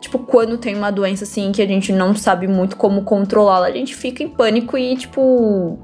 [0.00, 3.72] tipo, quando tem uma doença assim que a gente não sabe muito como controlá-la, a
[3.72, 5.78] gente fica em pânico e, tipo,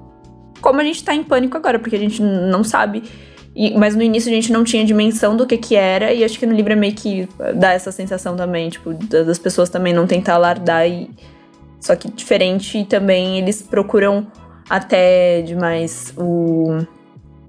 [0.61, 3.03] como a gente tá em pânico agora, porque a gente não sabe.
[3.55, 6.39] E, mas no início a gente não tinha dimensão do que que era, e acho
[6.39, 10.07] que no livro é meio que dá essa sensação também, tipo, das pessoas também não
[10.07, 11.11] tentar alardar e.
[11.81, 14.27] Só que diferente também eles procuram
[14.69, 16.79] até demais o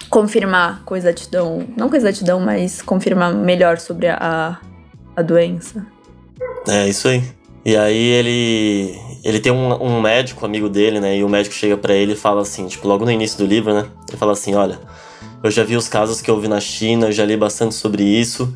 [0.10, 4.58] confirmar com exatidão, não com exatidão, mas confirmar melhor sobre a,
[5.16, 5.86] a doença.
[6.68, 7.24] É, isso aí.
[7.64, 11.18] E aí ele ele tem um, um médico amigo dele, né?
[11.18, 13.74] E o médico chega para ele e fala assim, tipo, logo no início do livro,
[13.74, 13.86] né?
[14.10, 14.80] Ele fala assim, olha,
[15.44, 18.54] eu já vi os casos que vi na China, eu já li bastante sobre isso.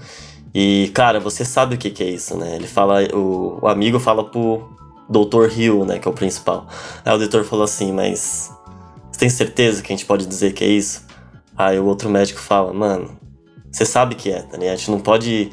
[0.54, 2.56] E, cara, você sabe o que, que é isso, né?
[2.56, 4.70] Ele fala, o, o amigo fala pro
[5.10, 5.52] Dr.
[5.56, 6.68] Hill, né, que é o principal.
[7.04, 8.52] Aí o doutor falou assim, mas
[9.12, 11.04] você tem certeza que a gente pode dizer que é isso?
[11.58, 13.18] Aí o outro médico fala, mano,
[13.72, 14.74] você sabe que é, tá ligado?
[14.74, 15.52] A gente não pode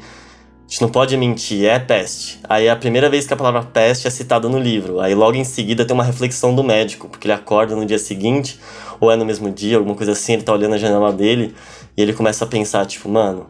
[0.73, 2.39] gente não pode mentir, é peste.
[2.49, 4.99] Aí é a primeira vez que a palavra peste é citada no livro.
[4.99, 8.59] Aí logo em seguida tem uma reflexão do médico, porque ele acorda no dia seguinte,
[8.99, 11.53] ou é no mesmo dia, alguma coisa assim, ele tá olhando a janela dele
[11.95, 13.45] e ele começa a pensar, tipo, mano,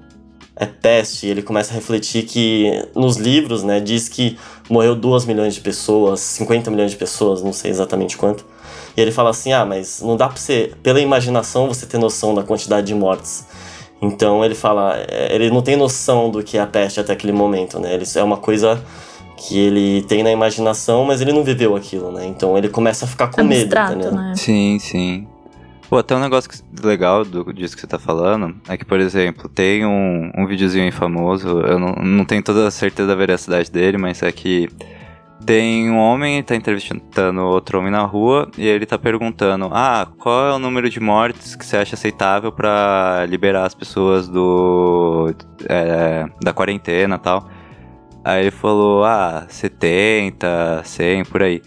[0.54, 1.26] é peste.
[1.26, 4.38] E ele começa a refletir que nos livros, né, diz que
[4.70, 8.46] morreu 2 milhões de pessoas, 50 milhões de pessoas, não sei exatamente quanto.
[8.98, 12.36] E ele fala assim: ah, mas não dá pra você, pela imaginação, você ter noção
[12.36, 13.46] da quantidade de mortes.
[14.04, 17.32] Então ele fala, é, ele não tem noção do que é a peste até aquele
[17.32, 17.94] momento, né?
[17.94, 18.84] Ele, é uma coisa
[19.38, 22.28] que ele tem na imaginação, mas ele não viveu aquilo, né?
[22.28, 24.34] Então ele começa a ficar com Abstrato, medo, né?
[24.36, 25.26] Sim, sim.
[25.90, 26.50] Pô, até um negócio
[26.84, 30.92] legal do, disso que você tá falando é que, por exemplo, tem um, um videozinho
[30.92, 34.70] famoso, eu não, não tenho toda a certeza da veracidade dele, mas é que
[35.46, 40.48] tem um homem tá entrevistando outro homem na rua e ele tá perguntando: Ah, qual
[40.48, 45.34] é o número de mortes que você acha aceitável para liberar as pessoas do.
[45.70, 47.50] É, da quarentena tal?
[48.24, 51.62] Aí ele falou: Ah, 70, 100, por aí.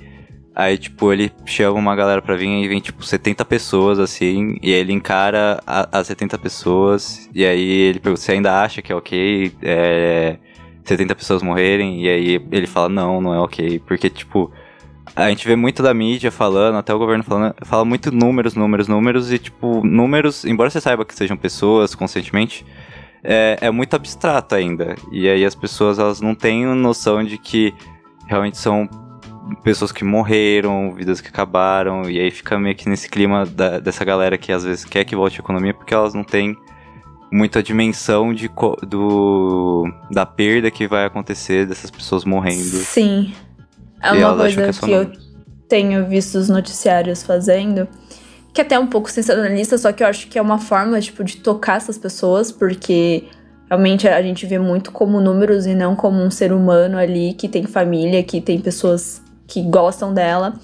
[0.55, 4.73] Aí, tipo, ele chama uma galera pra vir e vem, tipo, 70 pessoas, assim, e
[4.73, 9.53] ele encara as 70 pessoas, e aí ele pergunta se ainda acha que é ok,
[9.61, 10.39] é,
[10.89, 14.51] 70 pessoas morrerem, e aí ele fala, não, não é ok, porque, tipo,
[15.15, 18.89] a gente vê muito da mídia falando, até o governo falando, fala muito números, números,
[18.89, 22.65] números, e, tipo, números, embora você saiba que sejam pessoas conscientemente,
[23.23, 27.75] é, é muito abstrato ainda, e aí as pessoas, elas não têm noção de que
[28.27, 28.89] realmente são
[29.63, 34.05] pessoas que morreram, vidas que acabaram, e aí fica meio que nesse clima da, dessa
[34.05, 36.57] galera que às vezes quer que volte a economia porque elas não têm
[37.31, 38.51] muita dimensão de,
[38.89, 42.63] do, da perda que vai acontecer dessas pessoas morrendo.
[42.63, 43.33] Sim.
[44.03, 45.13] É uma coisa que, é que eu
[45.69, 47.89] tenho visto os noticiários fazendo,
[48.53, 51.25] que é até um pouco sensacionalista, só que eu acho que é uma forma, tipo,
[51.25, 53.25] de tocar essas pessoas, porque
[53.69, 57.49] realmente a gente vê muito como números e não como um ser humano ali que
[57.49, 60.55] tem família, que tem pessoas que gostam dela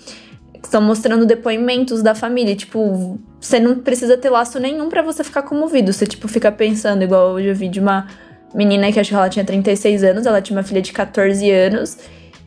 [0.63, 2.55] estão mostrando depoimentos da família.
[2.55, 5.93] Tipo, você não precisa ter laço nenhum para você ficar comovido.
[5.93, 8.07] Você, tipo, fica pensando, igual hoje eu vi de uma
[8.55, 11.99] menina que acho que ela tinha 36 anos, ela tinha uma filha de 14 anos,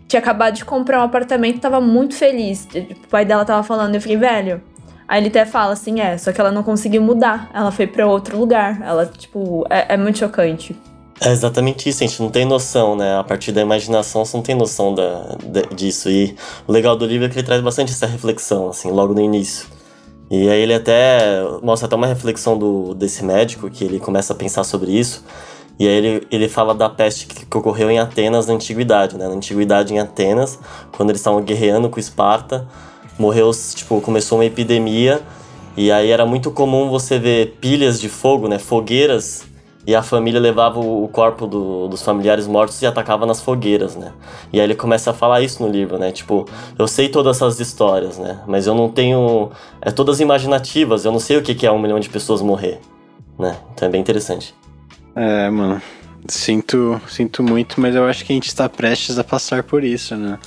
[0.08, 2.68] tinha acabado de comprar um apartamento, tava muito feliz.
[3.06, 4.62] O pai dela tava falando, eu fiquei, velho.
[5.08, 7.50] Aí ele até fala assim, é, só que ela não conseguiu mudar.
[7.54, 8.82] Ela foi para outro lugar.
[8.82, 10.76] Ela, tipo, é, é muito chocante.
[11.22, 13.18] É exatamente isso, a gente não tem noção, né?
[13.18, 15.38] A partir da imaginação você não tem noção da,
[15.74, 16.10] disso.
[16.10, 16.36] E
[16.68, 19.68] o legal do livro é que ele traz bastante essa reflexão, assim, logo no início.
[20.30, 24.36] E aí ele até mostra até uma reflexão do, desse médico, que ele começa a
[24.36, 25.24] pensar sobre isso.
[25.80, 29.28] E aí ele, ele fala da peste que, que ocorreu em Atenas na antiguidade, né?
[29.28, 30.60] Na antiguidade em Atenas,
[30.98, 32.68] quando eles estavam guerreando com Esparta,
[33.18, 35.22] morreu, tipo, começou uma epidemia
[35.78, 38.60] e aí era muito comum você ver pilhas de fogo, né?
[38.60, 39.44] Fogueiras
[39.88, 44.12] e a família levava o corpo do, dos familiares mortos e atacava nas fogueiras, né?
[44.52, 46.12] E aí ele começa a falar isso no livro, né?
[46.12, 46.46] Tipo,
[46.78, 48.42] eu sei todas essas histórias, né?
[48.48, 49.52] Mas eu não tenho.
[49.82, 52.80] É todas imaginativas, eu não sei o que é um milhão de pessoas morrer,
[53.38, 53.58] né?
[53.74, 54.56] Então é bem interessante.
[55.16, 55.82] É, mano.
[56.28, 60.16] Sinto, sinto muito, mas eu acho que a gente está prestes a passar por isso,
[60.16, 60.40] né?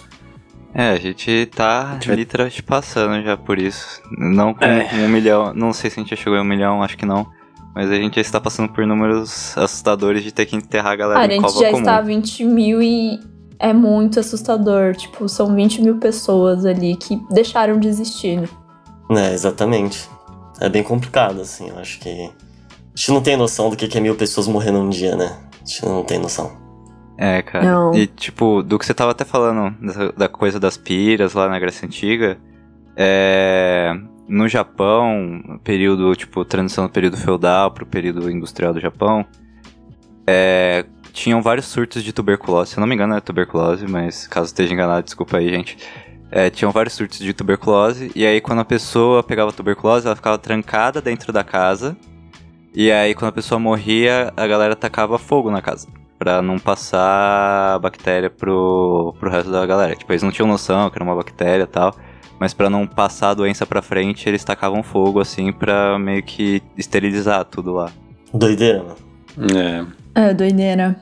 [0.74, 4.03] É, a gente tá literalmente passando já por isso.
[4.11, 4.88] Não com é.
[4.94, 7.27] um milhão, não sei se a gente já chegou a um milhão, acho que não.
[7.79, 11.21] Mas a gente já está passando por números assustadores de ter que enterrar a galera
[11.21, 11.64] ah, em cova comum.
[11.64, 13.21] A gente já está a 20 mil e
[13.57, 14.97] é muito assustador.
[14.97, 18.49] Tipo, são 20 mil pessoas ali que deixaram de existir, né?
[19.12, 20.11] É, exatamente.
[20.61, 21.69] É bem complicado, assim.
[21.69, 22.09] Eu acho que.
[22.09, 25.38] A gente não tem noção do que é mil pessoas morrendo um dia, né?
[25.62, 26.51] A gente não tem noção.
[27.17, 27.64] É, cara.
[27.64, 27.95] Não.
[27.95, 29.73] E, tipo, do que você tava até falando,
[30.17, 32.38] da coisa das piras lá na Grécia Antiga,
[32.97, 33.95] é
[34.29, 39.25] no Japão, período, tipo, transição do período feudal pro período industrial do Japão,
[40.27, 42.73] é, tinham vários surtos de tuberculose.
[42.73, 45.79] Se eu não me engano, é tuberculose, mas caso esteja enganado, desculpa aí, gente.
[46.31, 50.37] É, tinham vários surtos de tuberculose, e aí quando a pessoa pegava tuberculose, ela ficava
[50.37, 51.97] trancada dentro da casa,
[52.75, 55.88] e aí quando a pessoa morria, a galera tacava fogo na casa.
[56.19, 59.95] Pra não passar a bactéria pro, pro resto da galera.
[59.95, 61.95] Tipo, eles não tinham noção que era uma bactéria e tal.
[62.38, 66.62] Mas para não passar a doença pra frente, eles tacavam fogo, assim, pra meio que
[66.77, 67.90] esterilizar tudo lá.
[68.33, 68.96] Doideira, mano.
[70.14, 70.29] É.
[70.29, 70.96] É, doideira.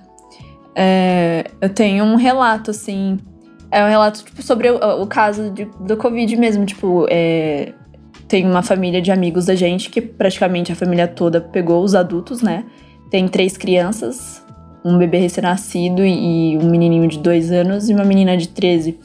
[0.74, 3.18] É, eu tenho um relato, assim.
[3.70, 6.64] É um relato tipo, sobre o, o caso de, do Covid mesmo.
[6.64, 7.72] Tipo, é,
[8.28, 12.42] tem uma família de amigos da gente que praticamente a família toda pegou os adultos,
[12.42, 12.64] né?
[13.10, 14.44] Tem três crianças,
[14.84, 18.98] um bebê recém-nascido e um menininho de dois anos e uma menina de 13.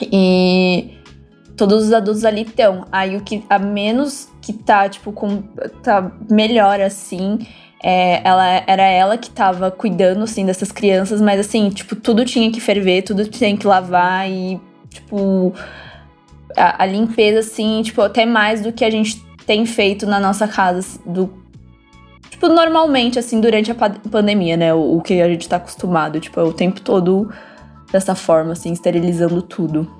[0.00, 0.95] E
[1.56, 2.86] todos os adultos ali estão.
[2.92, 5.42] Aí o que a menos que tá, tipo, com.
[5.82, 7.38] tá melhor assim.
[7.82, 12.50] É, ela era ela que tava cuidando assim dessas crianças, mas assim, tipo, tudo tinha
[12.50, 15.52] que ferver, tudo tinha que lavar e, tipo,
[16.56, 20.48] a, a limpeza, assim, tipo, até mais do que a gente tem feito na nossa
[20.48, 21.30] casa, do
[22.30, 24.74] tipo, normalmente, assim, durante a pandemia, né?
[24.74, 27.30] O, o, que a gente tá acostumado, tipo, é o tempo todo
[27.92, 29.90] dessa forma, assim, esterilizando tudo.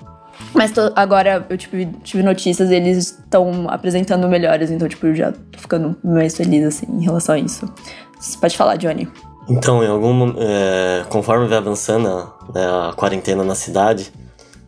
[0.53, 5.15] Mas tô, agora eu tipo, tive notícias e eles estão apresentando melhores, então, tipo, eu
[5.15, 7.71] já tô ficando mais feliz, assim, em relação a isso.
[8.19, 9.07] Você pode falar, Johnny.
[9.49, 10.33] Então, em algum.
[10.37, 12.07] É, conforme vai avançando
[12.53, 14.11] né, a quarentena na cidade,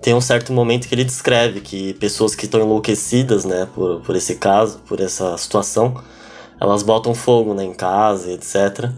[0.02, 4.16] tem um certo momento que ele descreve que pessoas que estão enlouquecidas, né, por, por
[4.16, 5.96] esse caso, por essa situação,
[6.60, 8.90] elas botam fogo, né, em casa, etc.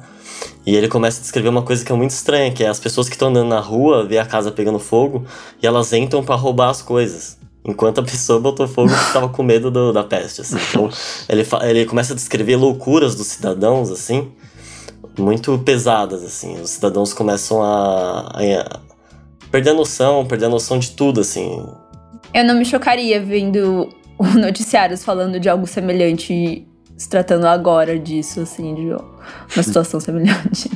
[0.66, 3.08] E ele começa a descrever uma coisa que é muito estranha, que é as pessoas
[3.10, 5.26] que estão andando na rua, vê a casa pegando fogo
[5.62, 7.38] e elas entram para roubar as coisas.
[7.66, 10.58] Enquanto a pessoa botou fogo porque estava com medo do, da peste, assim.
[10.70, 10.90] Então,
[11.28, 14.32] ele, ele começa a descrever loucuras dos cidadãos, assim,
[15.18, 16.60] muito pesadas, assim.
[16.62, 18.80] Os cidadãos começam a, a, a
[19.50, 21.66] perder a noção, perder a noção de tudo, assim.
[22.34, 23.90] Eu não me chocaria vendo
[24.40, 26.68] noticiários falando de algo semelhante
[27.02, 30.70] se tratando agora disso, assim, de uma situação semelhante.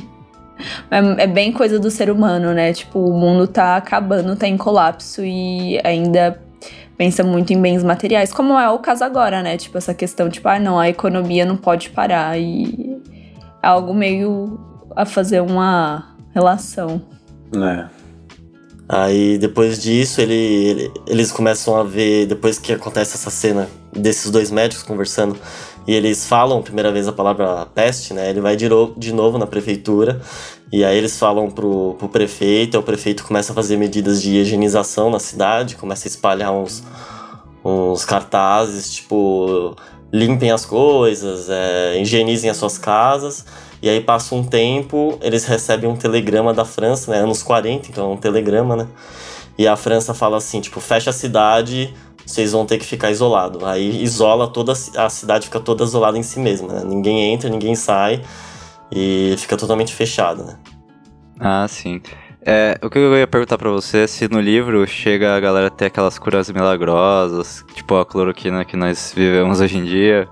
[0.90, 2.72] É, é, bem coisa do ser humano, né?
[2.72, 6.42] Tipo, o mundo tá acabando, tá em colapso e ainda
[6.96, 9.56] pensa muito em bens materiais, como é o caso agora, né?
[9.56, 13.00] Tipo, essa questão, tipo, ah, não, a economia não pode parar e
[13.62, 14.58] é algo meio
[14.96, 17.00] a fazer uma relação.
[17.54, 17.84] É.
[18.88, 24.28] Aí depois disso, ele, ele, eles começam a ver, depois que acontece essa cena desses
[24.30, 25.36] dois médicos conversando,
[25.86, 28.28] e eles falam a primeira vez a palavra peste, né?
[28.30, 30.20] Ele vai de, de novo na prefeitura
[30.72, 34.36] e aí eles falam pro, pro prefeito, e o prefeito começa a fazer medidas de
[34.36, 36.82] higienização na cidade, começa a espalhar uns,
[37.64, 39.76] uns cartazes, tipo,
[40.12, 43.44] limpem as coisas, é, higienizem as suas casas.
[43.80, 47.18] E aí passa um tempo, eles recebem um telegrama da França, né?
[47.18, 48.88] Anos 40, então é um telegrama, né?
[49.58, 51.94] E a França fala assim, tipo, fecha a cidade,
[52.26, 53.64] vocês vão ter que ficar isolado.
[53.64, 56.82] Aí isola toda a cidade, fica toda isolada em si mesma, né?
[56.84, 58.22] Ninguém entra, ninguém sai
[58.90, 60.58] e fica totalmente fechado, né?
[61.38, 62.00] Ah, sim.
[62.44, 65.66] É, o que eu ia perguntar para você é se no livro chega a galera
[65.66, 70.28] a ter aquelas curas milagrosas, tipo a cloroquina que nós vivemos hoje em dia.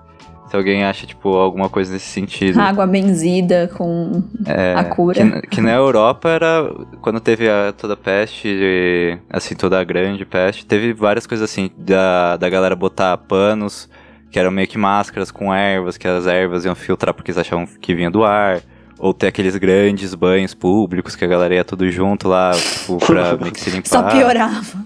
[0.54, 2.60] Se alguém acha, tipo, alguma coisa nesse sentido.
[2.60, 5.40] Água benzida com é, a cura.
[5.40, 6.72] Que, que, na Europa era.
[7.02, 11.72] Quando teve a, toda a peste, assim, toda a grande peste, teve várias coisas assim,
[11.76, 13.90] da, da galera botar panos,
[14.30, 17.66] que eram meio que máscaras com ervas, que as ervas iam filtrar porque eles achavam
[17.66, 18.62] que vinha do ar.
[18.96, 23.36] ou ter aqueles grandes banhos públicos que a galera ia tudo junto lá, tipo, pra
[23.36, 23.88] meio que se limpar.
[23.88, 24.84] Só piorava.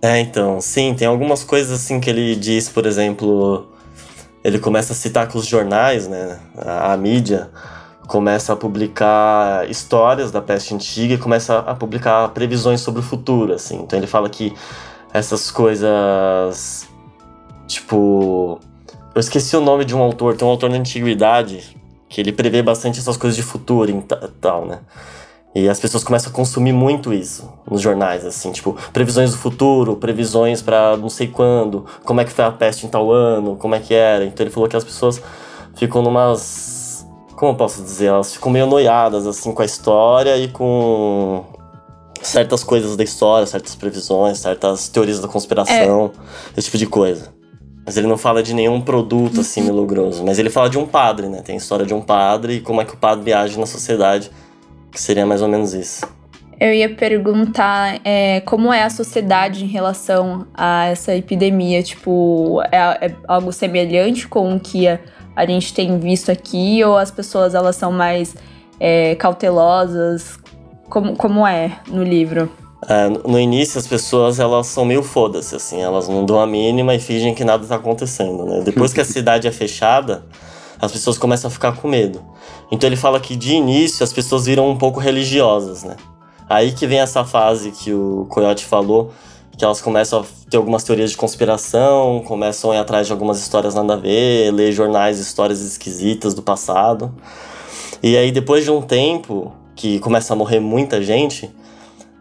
[0.00, 3.76] É, então, sim, tem algumas coisas assim que ele diz, por exemplo,
[4.42, 7.50] ele começa a citar que os jornais, né, a, a mídia,
[8.06, 13.52] começa a publicar histórias da peste antiga e começa a publicar previsões sobre o futuro,
[13.52, 13.80] assim.
[13.82, 14.54] Então ele fala que
[15.12, 16.88] essas coisas,
[17.66, 18.58] tipo,
[19.14, 21.76] eu esqueci o nome de um autor, tem um autor na antiguidade
[22.08, 24.80] que ele prevê bastante essas coisas de futuro e tal, né?
[25.54, 29.96] E as pessoas começam a consumir muito isso nos jornais, assim, tipo, previsões do futuro,
[29.96, 33.74] previsões para não sei quando, como é que foi a peste em tal ano, como
[33.74, 34.24] é que era.
[34.24, 35.20] Então ele falou que as pessoas
[35.74, 37.06] ficam numas.
[37.34, 38.06] Como eu posso dizer?
[38.06, 41.44] Elas ficam meio noiadas, assim, com a história e com
[42.20, 46.58] certas coisas da história, certas previsões, certas teorias da conspiração, é.
[46.58, 47.32] esse tipo de coisa.
[47.86, 50.22] Mas ele não fala de nenhum produto, assim, milagroso.
[50.24, 51.40] Mas ele fala de um padre, né?
[51.42, 54.30] Tem a história de um padre e como é que o padre age na sociedade
[54.98, 56.04] que seria mais ou menos isso.
[56.60, 61.84] Eu ia perguntar é, como é a sociedade em relação a essa epidemia.
[61.84, 64.98] Tipo, é, é algo semelhante com o que a,
[65.36, 66.82] a, gente tem visto aqui?
[66.82, 68.34] Ou as pessoas elas são mais
[68.80, 70.36] é, cautelosas?
[70.88, 72.50] Como, como é no livro?
[72.88, 76.94] É, no início as pessoas elas são meio foda-se, assim, elas não dão a mínima
[76.94, 78.62] e fingem que nada tá acontecendo, né?
[78.64, 80.24] Depois que a cidade é fechada,
[80.80, 82.22] as pessoas começam a ficar com medo.
[82.70, 85.96] Então ele fala que de início as pessoas viram um pouco religiosas, né?
[86.48, 89.12] Aí que vem essa fase que o Coyote falou,
[89.56, 93.38] que elas começam a ter algumas teorias de conspiração, começam a ir atrás de algumas
[93.38, 97.12] histórias nada a ver, ler jornais, histórias esquisitas do passado.
[98.02, 101.50] E aí depois de um tempo que começa a morrer muita gente,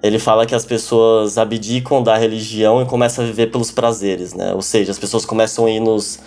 [0.02, 4.54] ele fala que as pessoas abdicam da religião e começam a viver pelos prazeres, né?
[4.54, 6.20] Ou seja, as pessoas começam a ir nos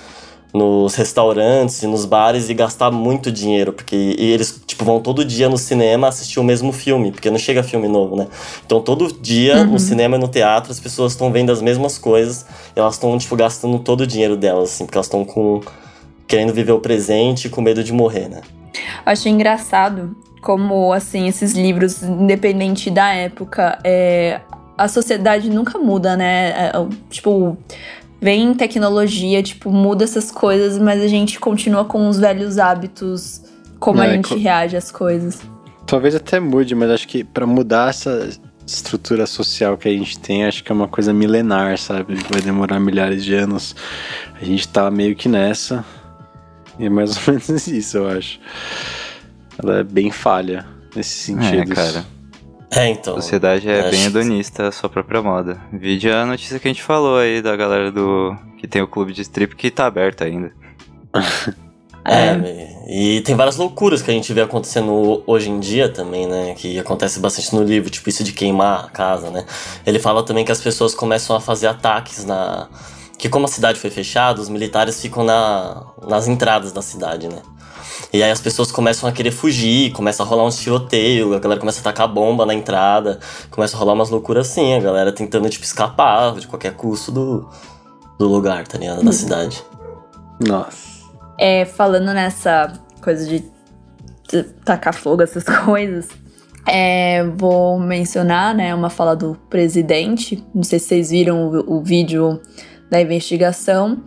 [0.53, 5.49] nos restaurantes e nos bares e gastar muito dinheiro, porque eles tipo vão todo dia
[5.49, 8.27] no cinema assistir o mesmo filme, porque não chega filme novo, né?
[8.67, 9.73] Então todo dia uhum.
[9.73, 13.17] no cinema e no teatro as pessoas estão vendo as mesmas coisas, e elas estão
[13.19, 15.61] tipo gastando todo o dinheiro delas assim, porque elas estão com
[16.27, 18.41] querendo viver o presente e com medo de morrer, né?
[19.05, 24.41] Acho engraçado como assim esses livros, independente da época, é,
[24.77, 26.51] a sociedade nunca muda, né?
[26.51, 26.73] É,
[27.11, 27.57] tipo
[28.21, 33.43] vem tecnologia, tipo, muda essas coisas, mas a gente continua com os velhos hábitos,
[33.79, 34.37] como é, a gente co...
[34.37, 35.41] reage às coisas.
[35.87, 38.29] Talvez até mude, mas acho que para mudar essa
[38.67, 42.15] estrutura social que a gente tem, acho que é uma coisa milenar, sabe?
[42.31, 43.75] Vai demorar milhares de anos.
[44.41, 45.85] A gente tá meio que nessa.
[46.79, 48.39] E é mais ou menos isso, eu acho.
[49.63, 51.73] Ela é bem falha nesse sentido.
[51.73, 52.05] É, cara.
[52.71, 53.17] É, então.
[53.17, 55.61] A sociedade é bem hedonista, a sua própria moda.
[55.73, 58.37] Vídeo a notícia que a gente falou aí da galera do.
[58.59, 60.53] que tem o clube de strip que tá aberto ainda.
[62.03, 62.35] É,
[62.89, 66.55] e tem várias loucuras que a gente vê acontecendo hoje em dia também, né?
[66.55, 69.45] Que acontece bastante no livro, tipo isso de queimar a casa, né?
[69.85, 72.69] Ele fala também que as pessoas começam a fazer ataques na.
[73.19, 77.43] Que como a cidade foi fechada, os militares ficam na, nas entradas da cidade, né?
[78.13, 81.61] E aí as pessoas começam a querer fugir, começa a rolar um tiroteio, a galera
[81.61, 83.21] começa a tacar bomba na entrada,
[83.51, 87.49] começa a rolar umas loucuras assim, a galera tentando, tipo, escapar de qualquer custo do,
[88.19, 88.99] do lugar, tá ligado?
[88.99, 89.13] Da uhum.
[89.13, 89.65] cidade.
[90.41, 90.91] Nossa.
[91.39, 93.45] É, falando nessa coisa de
[94.65, 96.09] tacar fogo, essas coisas,
[96.67, 101.83] é, vou mencionar, né, uma fala do presidente, não sei se vocês viram o, o
[101.83, 102.41] vídeo
[102.91, 104.03] da investigação,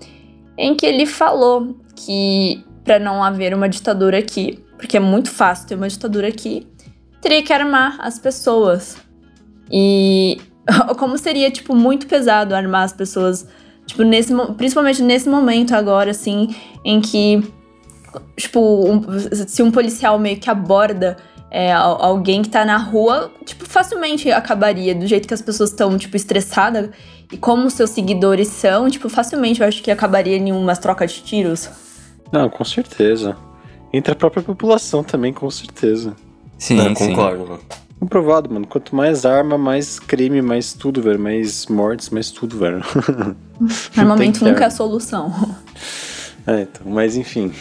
[0.58, 5.68] em que ele falou que para não haver uma ditadura aqui, porque é muito fácil
[5.68, 6.68] ter uma ditadura aqui,
[7.22, 8.98] teria que armar as pessoas.
[9.72, 10.38] E
[10.98, 13.48] como seria, tipo, muito pesado armar as pessoas,
[13.86, 17.44] tipo, nesse, principalmente nesse momento agora, assim, em que,
[18.38, 19.02] tipo, um,
[19.48, 21.18] se um policial meio que aborda
[21.50, 25.98] é, alguém que tá na rua, tipo, facilmente acabaria, do jeito que as pessoas estão,
[25.98, 26.90] tipo, estressadas,
[27.32, 31.22] e como seus seguidores são, tipo, facilmente eu acho que acabaria em umas trocas de
[31.24, 31.70] tiros.
[32.34, 33.38] Não, com certeza.
[33.94, 36.16] Entre a própria população também, com certeza.
[36.58, 37.10] Sim, Não, sim.
[37.10, 37.60] concordo, mano.
[38.00, 38.66] Comprovado, mano.
[38.66, 41.20] Quanto mais arma, mais crime, mais tudo, velho.
[41.20, 42.82] Mais mortes, mais tudo, velho.
[43.96, 45.32] Armamento nunca é a solução.
[46.46, 47.54] É, então, mas enfim.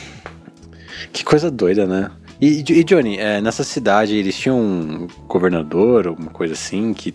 [1.12, 2.10] Que coisa doida, né?
[2.40, 7.14] E, e Johnny, é, nessa cidade eles tinham um governador, alguma coisa assim, que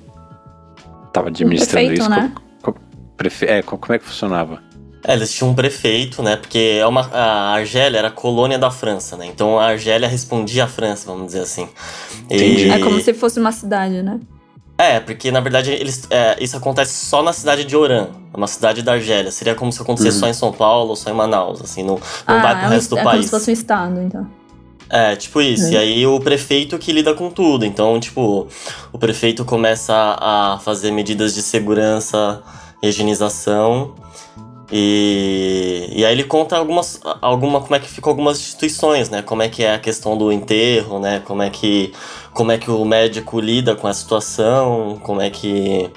[1.12, 2.10] tava administrando prefeito, isso?
[2.10, 2.34] Né?
[3.18, 3.46] prefe...
[3.48, 4.64] É, como é que funcionava?
[5.04, 6.36] É, eles tinham um prefeito, né?
[6.36, 9.26] Porque é uma, a Argélia era colônia da França, né?
[9.28, 11.68] Então a Argélia respondia à França, vamos dizer assim.
[12.30, 12.70] E...
[12.70, 14.20] É como se fosse uma cidade, né?
[14.78, 18.84] É, porque na verdade eles, é, isso acontece só na cidade de Oran, uma cidade
[18.84, 19.32] da Argélia.
[19.32, 20.22] Seria como se acontecesse uhum.
[20.22, 22.70] só em São Paulo ou só em Manaus, assim, não, não ah, vai pro é
[22.76, 23.14] resto um, do é país.
[23.14, 24.28] É como se fosse um estado, então.
[24.90, 25.72] É, tipo isso.
[25.72, 27.66] E aí o prefeito que lida com tudo.
[27.66, 28.48] Então, tipo,
[28.92, 32.42] o prefeito começa a fazer medidas de segurança,
[32.82, 33.96] higienização.
[34.72, 39.22] E, e aí ele conta algumas, alguma, como é que ficam algumas instituições, né?
[39.22, 41.22] Como é que é a questão do enterro, né?
[41.26, 41.94] Como é que,
[42.34, 45.90] como é que o médico lida com a situação, como é que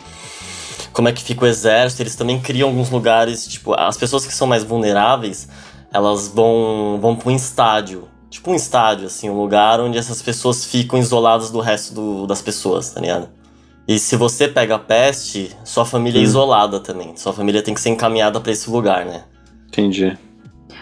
[0.92, 2.02] como é que fica o exército.
[2.02, 5.48] Eles também criam alguns lugares, tipo, as pessoas que são mais vulneráveis,
[5.92, 10.64] elas vão vão para um estádio, tipo um estádio assim, um lugar onde essas pessoas
[10.64, 13.39] ficam isoladas do resto do, das pessoas, tá ligado?
[13.88, 17.16] E se você pega a peste, sua família é isolada também.
[17.16, 19.24] Sua família tem que ser encaminhada para esse lugar, né?
[19.68, 20.16] Entendi.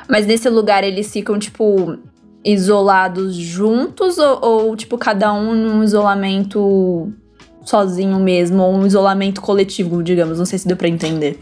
[0.08, 1.98] Mas nesse lugar eles ficam, tipo,
[2.44, 7.12] isolados juntos ou, ou, tipo, cada um num isolamento
[7.64, 10.38] sozinho mesmo, ou um isolamento coletivo, digamos?
[10.38, 11.38] Não sei se deu pra entender.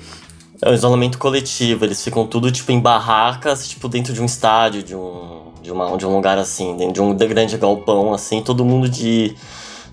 [0.60, 4.82] É um isolamento coletivo, eles ficam tudo, tipo, em barracas, tipo, dentro de um estádio,
[4.82, 8.64] de um, de uma, de um lugar assim, dentro de um grande galpão, assim, todo
[8.64, 9.34] mundo de,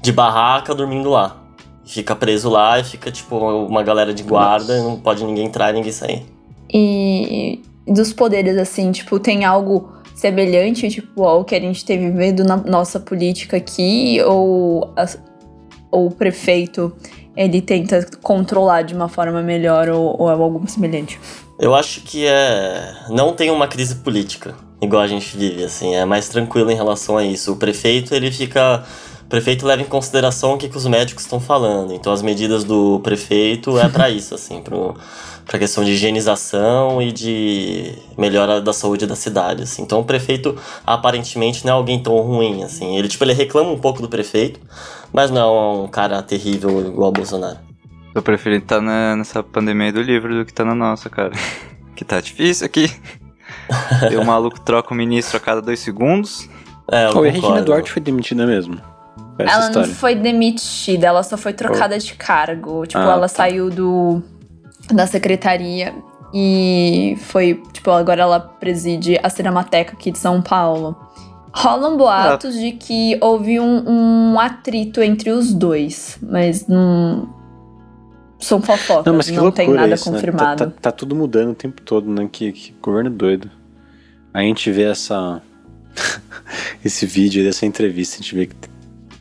[0.01, 1.42] de barraca dormindo lá
[1.85, 4.89] fica preso lá e fica, tipo, uma galera de guarda, Nossa.
[4.89, 6.25] não pode ninguém entrar e ninguém sair.
[6.73, 12.43] E dos poderes, assim, tipo, tem algo semelhante, tipo, ao que a gente teve vendo
[12.43, 15.05] na nossa política aqui, ou, a,
[15.91, 16.93] ou o prefeito,
[17.35, 21.19] ele tenta controlar de uma forma melhor, ou, ou é algo semelhante?
[21.59, 22.93] Eu acho que é...
[23.09, 27.17] não tem uma crise política, igual a gente vive, assim, é mais tranquilo em relação
[27.17, 27.51] a isso.
[27.53, 28.83] O prefeito, ele fica
[29.25, 31.93] o prefeito leva em consideração o que, que os médicos estão falando.
[31.93, 37.95] Então as medidas do prefeito é para isso, assim, para questão de higienização e de
[38.17, 39.81] melhora da saúde da cidade, assim.
[39.81, 40.55] Então o prefeito
[40.85, 42.97] aparentemente não é alguém tão ruim, assim.
[42.97, 44.59] Ele tipo ele reclama um pouco do prefeito,
[45.11, 47.57] mas não é um cara terrível igual o Bolsonaro.
[48.13, 51.31] Eu prefiro estar tá nessa pandemia do livro do que tá na nossa, cara.
[51.95, 52.91] Que tá difícil aqui.
[54.11, 56.49] E o maluco troca o ministro a cada dois segundos.
[56.91, 58.81] É, eu oh, e a Regina Duarte foi demitida mesmo.
[59.37, 59.87] Ela história.
[59.87, 61.99] não foi demitida, ela só foi trocada oh.
[61.99, 62.85] de cargo.
[62.85, 63.27] Tipo, ah, ela tá.
[63.29, 64.21] saiu do
[64.91, 65.93] da secretaria
[66.33, 70.97] e foi, tipo, agora ela preside a Cinemateca aqui de São Paulo.
[71.53, 72.59] Rolam boatos ah.
[72.59, 77.29] de que houve um, um, atrito entre os dois, mas não.
[78.39, 80.65] São fofocas, não, mas não tem nada isso, confirmado.
[80.65, 80.71] Né?
[80.71, 82.27] Tá, tá, tá, tudo mudando o tempo todo, né?
[82.29, 83.49] Que, que governo doido.
[84.33, 85.41] A gente vê essa.
[86.83, 88.55] esse vídeo dessa entrevista, a gente vê que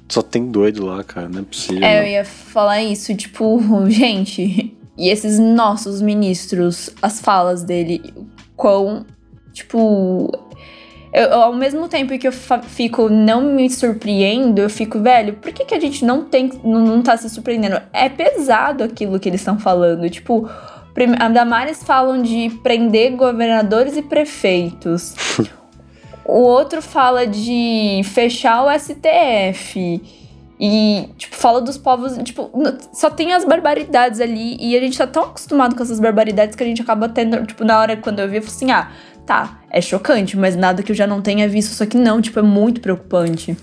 [0.08, 1.84] só tem doido lá, cara, não é possível.
[1.84, 8.02] É, eu ia falar isso, tipo, gente, e esses nossos ministros, as falas dele,
[8.56, 9.06] quão,
[9.52, 10.30] tipo.
[11.12, 15.66] Eu, ao mesmo tempo que eu fico, não me surpreendo, eu fico, velho, por que,
[15.66, 17.82] que a gente não tem, não, não tá se surpreendendo?
[17.92, 20.08] É pesado aquilo que eles estão falando.
[20.08, 20.48] Tipo,
[21.18, 25.14] a Damares falam de prender governadores e prefeitos.
[26.24, 30.00] O outro fala de fechar o STF.
[30.60, 32.16] E, tipo, fala dos povos.
[32.18, 32.50] Tipo,
[32.92, 34.56] só tem as barbaridades ali.
[34.60, 37.44] E a gente tá tão acostumado com essas barbaridades que a gente acaba tendo.
[37.46, 38.90] Tipo, na hora quando eu vi, eu falei assim: ah,
[39.26, 41.74] tá, é chocante, mas nada que eu já não tenha visto.
[41.74, 43.56] Só que não, tipo, é muito preocupante.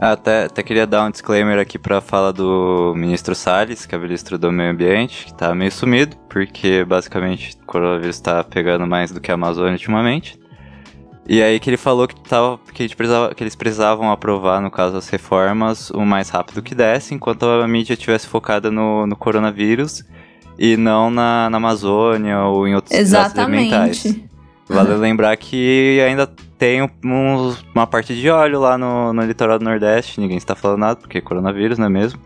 [0.00, 4.00] Até, até queria dar um disclaimer aqui pra fala do ministro Salles, que é o
[4.00, 9.12] ministro do Meio Ambiente, que tá meio sumido, porque basicamente o coronavírus tá pegando mais
[9.12, 10.39] do que a Amazônia ultimamente.
[11.28, 15.08] E aí que ele falou que, tava, que, que eles precisavam aprovar, no caso, as
[15.08, 20.04] reformas o mais rápido que desse, enquanto a mídia estivesse focada no, no coronavírus
[20.58, 23.74] e não na, na Amazônia ou em outros Exatamente.
[23.74, 24.16] ambientais.
[24.68, 26.26] Vale lembrar que ainda
[26.58, 26.90] tem um,
[27.74, 31.18] uma parte de óleo lá no, no litoral do Nordeste, ninguém está falando nada, porque
[31.18, 32.20] é coronavírus, não é mesmo?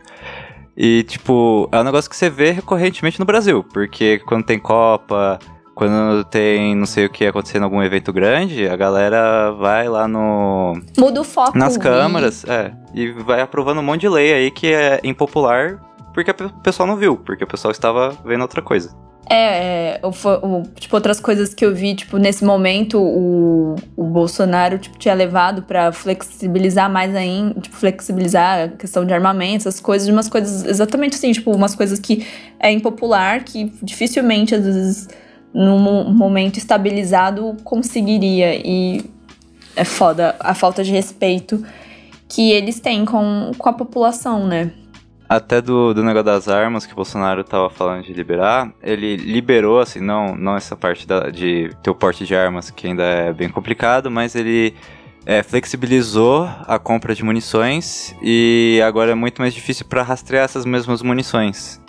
[0.77, 5.39] E, tipo, é um negócio que você vê recorrentemente no Brasil, porque quando tem Copa,
[5.75, 10.75] quando tem não sei o que acontecendo algum evento grande, a galera vai lá no.
[10.97, 11.57] Muda o foco.
[11.57, 12.73] Nas câmaras, é.
[12.95, 15.81] E vai aprovando um monte de lei aí que é impopular
[16.15, 18.95] porque o pessoal não viu, porque o pessoal estava vendo outra coisa.
[19.29, 24.05] É, é o, o, tipo, outras coisas que eu vi, tipo, nesse momento o, o
[24.05, 29.81] Bolsonaro, tipo, tinha levado para flexibilizar mais ainda, tipo, flexibilizar a questão de armamento, essas
[29.81, 32.27] coisas, umas coisas exatamente assim, tipo, umas coisas que
[32.61, 35.09] é impopular, que dificilmente, às vezes,
[35.55, 38.55] num momento estabilizado, conseguiria.
[38.57, 39.05] E
[39.77, 41.65] é foda a falta de respeito
[42.29, 44.73] que eles têm com, com a população, né?
[45.29, 49.81] Até do, do negócio das armas que o Bolsonaro tava falando de liberar, ele liberou,
[49.81, 53.33] assim, não, não essa parte da, de ter o porte de armas, que ainda é
[53.33, 54.75] bem complicado, mas ele
[55.25, 60.67] é, flexibilizou a compra de munições e agora é muito mais difícil para rastrear essas
[60.67, 61.81] mesmas munições.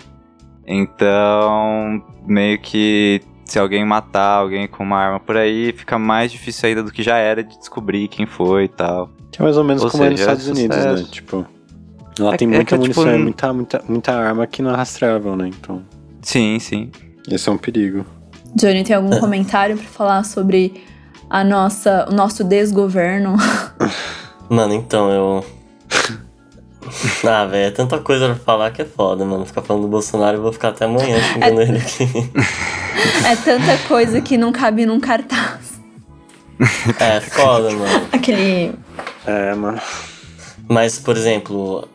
[0.65, 6.67] Então, meio que se alguém matar alguém com uma arma por aí, fica mais difícil
[6.69, 9.09] ainda do que já era de descobrir quem foi e tal.
[9.31, 11.07] Que é mais ou menos Ou como é nos seja, é Estados Unidos, né?
[11.11, 11.45] Tipo,
[12.19, 14.47] lá É tem que- é muita que, tipo, munição, é n- muita, muita, muita arma
[14.47, 15.47] que não é rastreável, né?
[15.47, 15.83] Então,
[16.21, 16.91] Sim, sim.
[17.29, 18.05] esse é um perigo.
[18.55, 20.81] Johnny, tem algum comentário pra falar sobre
[21.29, 23.35] a nossa, o nosso desgoverno?
[24.49, 25.45] Mano, então, eu.
[27.27, 29.45] ah, velho, é tanta coisa pra falar que é foda, mano.
[29.45, 32.05] Ficar falando do Bolsonaro, eu vou ficar até amanhã xingando ele aqui.
[33.25, 35.75] é tanta coisa que não cabe num cartaz.
[36.99, 38.07] É, foda, mano.
[38.11, 38.73] Aquele.
[39.25, 39.79] É, mano.
[40.69, 41.87] Mas, por exemplo,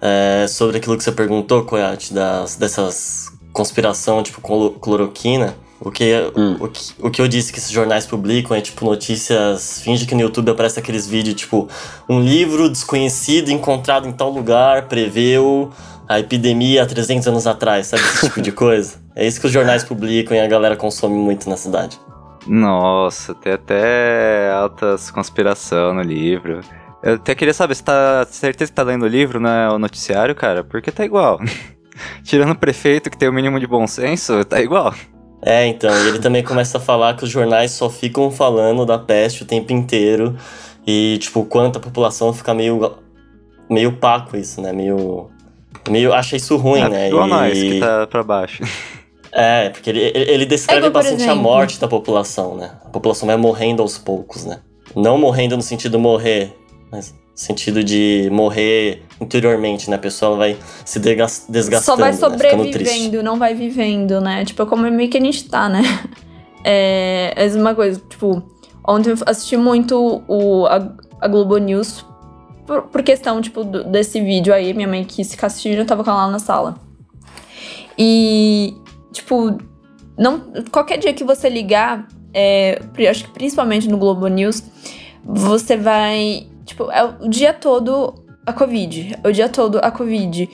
[0.00, 6.12] é, sobre aquilo que você perguntou, Coyote, das, dessas conspiração, tipo, cloro- cloroquina, o que,
[6.36, 6.56] Hum.
[6.58, 9.80] o, que, o que eu disse que esses jornais publicam é, tipo, notícias...
[9.82, 11.68] Finge que no YouTube aparece aqueles vídeos, tipo,
[12.08, 15.70] um livro desconhecido encontrado em tal lugar preveu
[16.08, 18.02] a epidemia há 300 anos atrás, sabe?
[18.02, 19.00] Esse tipo de coisa.
[19.14, 22.00] É isso que os jornais publicam e a galera consome muito na cidade.
[22.46, 26.62] Nossa, tem até altas conspiração no livro.
[27.02, 29.78] Eu até queria saber, você tá certeza que tá lendo o livro, não é o
[29.78, 30.64] noticiário, cara?
[30.64, 31.38] Porque tá igual.
[32.24, 34.94] Tirando o prefeito que tem o mínimo de bom senso, tá igual.
[35.44, 38.96] É, então, e ele também começa a falar que os jornais só ficam falando da
[38.96, 40.36] peste o tempo inteiro
[40.86, 42.96] e, tipo, quanto a população fica meio,
[43.68, 44.72] meio paco isso, né?
[44.72, 45.28] Meio,
[45.90, 47.08] meio acha isso ruim, é, né?
[47.08, 48.62] igual E- nós, que tá pra baixo.
[49.34, 52.72] É, porque ele, ele, descreve É igual, bastante a exemplo- morte da população, né?
[52.84, 54.58] A população vai morrendo aos poucos, né?
[54.94, 56.54] Não morrendo no sentido morrer,
[56.90, 59.96] mas no sentido de morrer interiormente, né?
[59.96, 62.18] A pessoa vai se desgastando, Só vai né?
[62.18, 64.44] Sobrevivendo, não vai vivendo, né?
[64.44, 65.80] Tipo, é como meio que a gente tá, né?
[66.64, 68.40] É, é uma coisa, tipo,
[68.86, 72.04] ontem eu assisti muito o, a, a Globo News
[72.72, 74.72] por, por questão, tipo, do- desse vídeo aí.
[74.72, 76.76] Minha mãe quis ficar assistindo, eu tava com ela na sala.
[77.98, 78.74] E,
[79.12, 79.58] tipo,
[80.16, 84.62] não, qualquer dia que você ligar, é, acho que principalmente no Globo News,
[85.22, 86.46] você vai.
[86.64, 88.14] Tipo, é o dia todo
[88.46, 89.18] a Covid.
[89.22, 90.48] É o dia todo a Covid.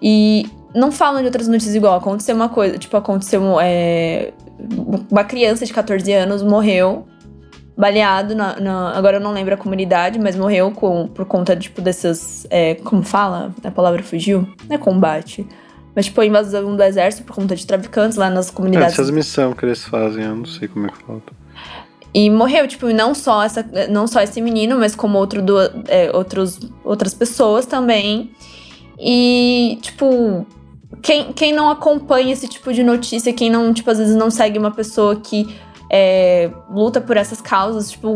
[0.00, 1.96] E não falam de outras notícias igual.
[1.96, 4.32] Aconteceu uma coisa, tipo, aconteceu é,
[5.10, 7.06] uma criança de 14 anos morreu
[7.80, 11.80] baleado na, na- agora eu não lembro a comunidade, mas morreu com, por conta, tipo,
[11.80, 12.46] dessas.
[12.50, 13.52] é, como fala?
[13.64, 14.46] A palavra fugiu?
[14.68, 15.46] Não é combate.
[15.96, 19.10] Mas, tipo, a invasão do exército por conta de traficantes lá nas É, comunidades essas
[19.10, 21.32] missões que eles fazem, eu não sei como é que falta.
[22.14, 25.56] e morreu, tipo, não só, essa, não só esse menino, mas como outro do,
[25.88, 28.30] é, outros, outras pessoas também.
[28.98, 30.46] E, tipo,
[31.02, 34.58] quem, quem não acompanha esse tipo de notícia, quem não, tipo, às vezes não segue
[34.58, 35.48] uma pessoa que
[35.90, 38.08] é, luta por essas causas, tipo,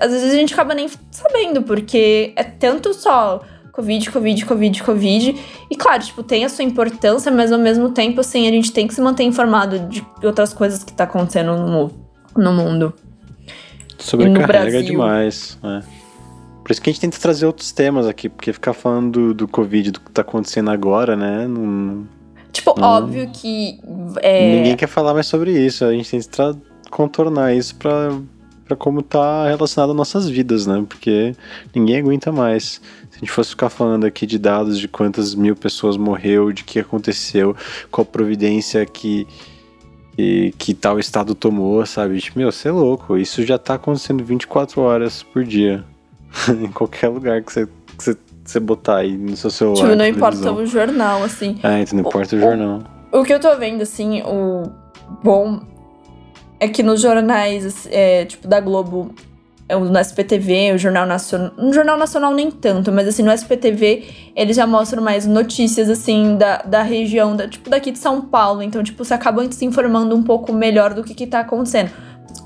[0.00, 3.42] às vezes a gente acaba nem sabendo, porque é tanto só
[3.72, 5.36] Covid, Covid, Covid, Covid.
[5.70, 8.86] E claro, tipo, tem a sua importância, mas ao mesmo tempo, assim, a gente tem
[8.86, 11.90] que se manter informado de outras coisas que tá acontecendo no,
[12.36, 12.94] no mundo.
[13.98, 15.58] Sobrecarrega demais.
[15.62, 15.82] É.
[16.64, 19.48] Por isso que a gente tenta trazer outros temas aqui, porque ficar falando do, do
[19.48, 21.46] Covid, do que tá acontecendo agora, né?
[21.46, 22.06] não-
[22.52, 22.82] Tipo, Hum.
[22.82, 23.78] óbvio que.
[24.22, 25.84] É, Ninguém quer falar mais sobre isso.
[25.84, 26.56] A gente tenta
[26.90, 28.18] contornar isso pra,
[28.66, 30.84] pra como tá relacionado às nossas vidas, né?
[30.88, 31.34] Porque
[31.74, 32.80] ninguém aguenta mais.
[33.10, 36.64] Se a gente fosse ficar falando aqui de dados de quantas mil pessoas morreu, de
[36.64, 37.56] que aconteceu,
[37.90, 39.26] qual providência que,
[40.16, 42.20] que, que tal estado tomou, sabe?
[42.20, 43.16] Tipo, Meu, você é louco.
[43.16, 45.84] Isso já tá acontecendo 24 horas por dia.
[46.48, 49.82] em qualquer lugar que você, que você, você botar aí no seu celular.
[49.82, 51.58] tipo, não importa o jornal, assim.
[51.62, 52.82] É, então não importa o o- jornal.
[53.12, 54.70] O que eu tô vendo, assim, o
[55.24, 55.60] bom
[56.60, 59.14] é que nos jornais, é, tipo, da Globo,
[59.66, 61.52] é, no SPTV, o Jornal Nacional.
[61.56, 64.04] No Jornal Nacional nem tanto, mas assim, no SPTV
[64.36, 68.62] eles já mostram mais notícias, assim, da, da região, da, tipo, daqui de São Paulo.
[68.62, 71.90] Então, tipo, você acaba se informando um pouco melhor do que, que tá acontecendo.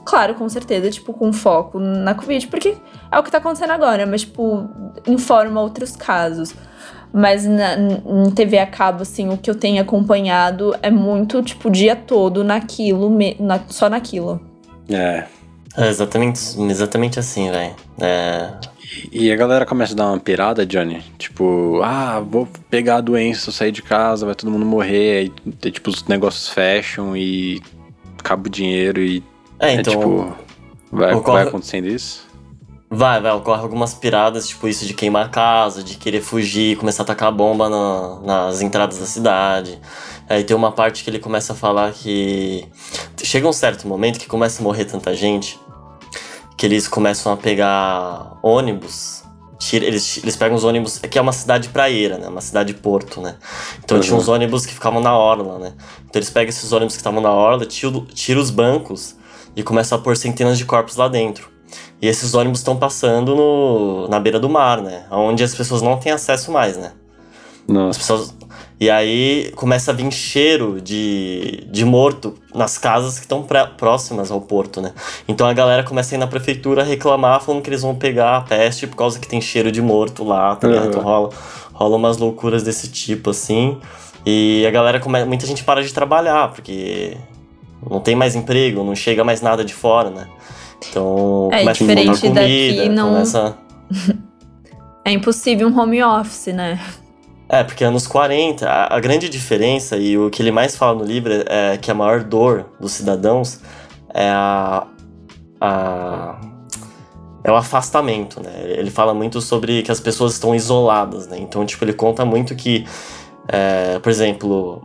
[0.07, 2.77] Claro, com certeza, tipo, com foco na Covid, porque
[3.11, 4.69] é o que tá acontecendo agora, mas, tipo,
[5.07, 6.55] informa outros casos.
[7.17, 11.69] Mas na, em TV a cabo, assim, o que eu tenho acompanhado é muito, tipo,
[11.69, 14.41] o dia todo naquilo, me- na- só naquilo.
[14.91, 15.25] É.
[15.77, 16.41] É exatamente,
[16.71, 17.75] exatamente assim, velho.
[18.01, 18.51] É,
[19.13, 21.03] E a galera começa a dar uma pirada, Johnny.
[21.19, 25.31] Tipo, ah, vou pegar a doença, sair de casa, vai todo mundo morrer.
[25.57, 27.61] Aí, tipo, os negócios fecham e
[28.19, 29.23] acaba o dinheiro e
[29.59, 29.95] é é, então.
[29.95, 30.37] tipo.
[30.93, 32.24] Vai, ocorre- vai acontecendo isso?
[32.97, 37.03] Vai, vai, ocorre algumas piradas, tipo isso de queimar a casa, de querer fugir, começar
[37.03, 39.81] a tacar bomba na- nas entradas da cidade.
[40.29, 42.67] Aí tem uma parte que ele começa a falar que.
[43.23, 45.59] Chega um certo momento que começa a morrer tanta gente
[46.57, 49.23] que eles começam a pegar ônibus.
[49.59, 51.01] tira- eles, eles pegam os ônibus.
[51.03, 52.29] Aqui é uma cidade praieira, né?
[52.29, 53.37] Uma cidade porto, né?
[53.83, 54.03] Então Uhum.
[54.03, 55.73] tinha uns ônibus que ficavam na orla, né?
[56.01, 59.15] Então eles pegam esses ônibus que estavam na orla, tiram tira os bancos
[59.57, 61.49] e começam a pôr centenas de corpos lá dentro.
[62.01, 65.05] E esses ônibus estão passando no, na beira do mar, né?
[65.11, 66.93] Onde as pessoas não têm acesso mais, né?
[67.69, 67.99] As Nossa.
[67.99, 68.35] pessoas...
[68.79, 73.47] E aí começa a vir cheiro de, de morto nas casas que estão
[73.77, 74.93] próximas ao porto, né?
[75.29, 78.41] Então a galera começa a ir na prefeitura reclamar, falando que eles vão pegar a
[78.41, 80.85] peste por causa que tem cheiro de morto lá, tá ligado?
[80.85, 80.91] Uhum.
[80.91, 81.31] Então rola,
[81.73, 83.79] rola umas loucuras desse tipo, assim.
[84.27, 85.25] E a galera começa.
[85.25, 87.17] Muita gente para de trabalhar, porque
[87.89, 90.27] não tem mais emprego, não chega mais nada de fora, né?
[90.91, 93.57] Então É, começa a diferente comida, daqui, não- começa.
[95.07, 96.81] É impossível um home office, né?
[97.47, 101.05] É, porque anos 40, a, a grande diferença e o que ele mais fala no
[101.05, 103.61] livro é que a maior dor dos cidadãos
[104.15, 104.87] é a.
[105.61, 106.41] a
[107.47, 108.51] é o afastamento, né?
[108.65, 111.37] Ele fala muito sobre que as pessoas estão isoladas, né?
[111.39, 112.87] Então, tipo, ele conta muito que,
[113.47, 114.83] é, por exemplo,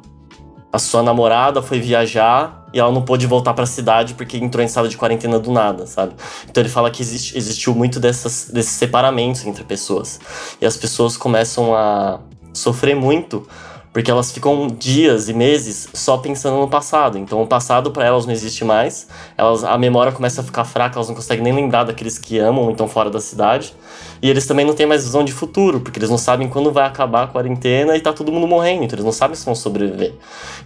[0.69, 4.67] a sua namorada foi viajar e ela não pôde voltar pra cidade porque entrou em
[4.67, 6.13] estado de quarentena do nada, sabe?
[6.49, 10.20] Então ele fala que existe, existiu muito dessas, desses separamentos entre pessoas.
[10.61, 12.20] E as pessoas começam a
[12.53, 13.47] sofrer muito
[13.91, 17.17] porque elas ficam dias e meses só pensando no passado.
[17.17, 19.07] Então o passado para elas não existe mais.
[19.36, 22.70] Elas a memória começa a ficar fraca, elas não conseguem nem lembrar daqueles que amam,
[22.70, 23.74] então fora da cidade.
[24.22, 26.86] E eles também não têm mais visão de futuro, porque eles não sabem quando vai
[26.86, 30.13] acabar a quarentena e tá todo mundo morrendo, então eles não sabem se vão sobreviver.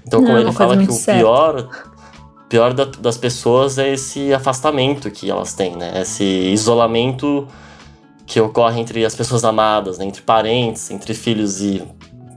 [0.06, 1.20] Então Não, como ele fala que o certa.
[1.20, 1.70] pior
[2.54, 6.00] pior da- das pessoas é esse afastamento que elas têm, né?
[6.00, 7.48] Esse isolamento
[8.28, 10.06] que ocorre entre as pessoas amadas, né?
[10.06, 11.82] entre parentes, entre filhos e,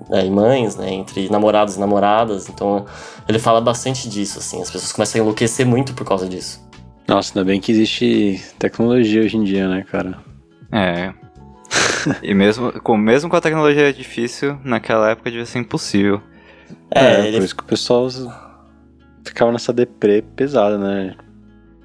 [0.08, 0.90] né, e mães, né?
[0.90, 2.48] entre namorados e namoradas.
[2.48, 2.86] Então
[3.28, 4.62] ele fala bastante disso, assim.
[4.62, 6.66] As pessoas começam a enlouquecer muito por causa disso.
[7.06, 10.16] Nossa, ainda bem que existe tecnologia hoje em dia, né, cara?
[10.72, 11.12] É.
[12.22, 16.22] e mesmo com, mesmo com a tecnologia difícil, naquela época devia ser impossível.
[16.90, 18.08] É, ele por isso que o pessoal
[19.28, 21.14] ficava nessa deprê pesada, né?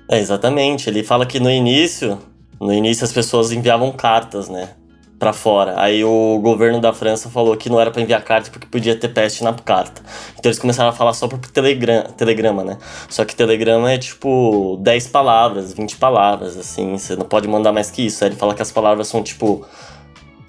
[0.09, 0.89] É, exatamente.
[0.89, 2.19] Ele fala que no início,
[2.59, 4.69] no início as pessoas enviavam cartas, né,
[5.17, 5.79] Pra fora.
[5.79, 9.07] Aí o governo da França falou que não era pra enviar carta porque podia ter
[9.09, 10.01] peste na carta.
[10.33, 12.77] Então eles começaram a falar só por telegram, telegrama, né?
[13.07, 17.91] Só que telegrama é tipo 10 palavras, 20 palavras, assim, você não pode mandar mais
[17.91, 18.23] que isso.
[18.23, 19.63] Aí ele fala que as palavras são tipo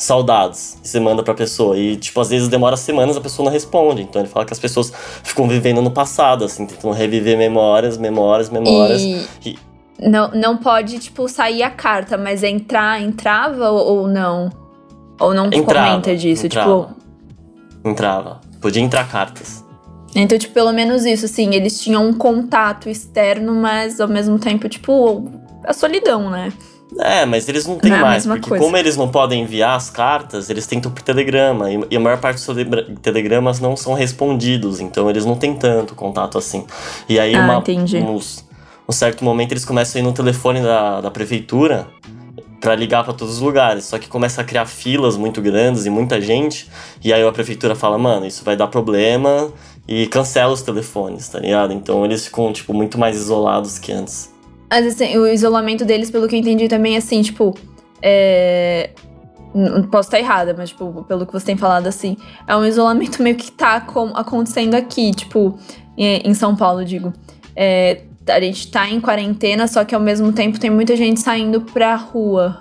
[0.05, 1.76] saudades, que você manda pra pessoa.
[1.78, 4.03] E, tipo, às vezes demora semanas a pessoa não responde.
[4.03, 4.92] Então ele fala que as pessoas
[5.22, 9.00] ficam vivendo no passado, assim, tentando reviver memórias, memórias, memórias.
[9.03, 9.59] E E-
[10.09, 14.50] não, não pode, tipo, sair a carta, mas entrar, entrava ou, ou não?
[15.20, 16.88] Ou não Entrava, comenta disso, entrava.
[16.88, 17.88] tipo...
[17.88, 18.40] Entrava.
[18.61, 19.62] Podia entrar cartas.
[20.14, 24.68] Então, tipo, pelo menos isso, assim, eles tinham um contato externo, mas ao mesmo tempo,
[24.68, 25.30] tipo,
[25.64, 26.53] a solidão, né?
[26.99, 28.64] É, mas eles não têm Não é mais, porque coisa.
[28.64, 31.70] como eles não podem enviar as cartas, eles tentam por telegrama.
[31.70, 32.57] E, e a maior parte dos
[33.01, 36.66] telegramas não são respondidos, então eles não têm tanto contato assim.
[37.09, 37.99] E aí, Ah, uma, entendi.
[37.99, 38.45] uns-
[38.88, 41.86] um certo momento, eles começam a ir no telefone da, da prefeitura
[42.61, 43.84] pra ligar pra todos os lugares.
[43.86, 46.68] Só que começa a criar filas muito grandes e muita gente.
[47.03, 49.51] E aí a prefeitura fala, mano, isso vai dar problema.
[49.88, 51.72] E cancela os telefones, tá ligado?
[51.72, 54.32] Então eles ficam, tipo, muito mais isolados que antes.
[54.73, 57.55] Mas assim, o isolamento deles, pelo que eu entendi, também é assim, tipo.
[58.01, 58.89] É...
[59.91, 62.16] Posso estar errada, mas, tipo, pelo que você tem falado, assim,
[62.49, 65.59] é um isolamento meio que tá acontecendo aqui, tipo,
[65.95, 67.12] em em São Paulo, digo.
[67.55, 71.61] É, a gente tá em quarentena, só que ao mesmo tempo tem muita gente saindo
[71.61, 72.59] pra rua.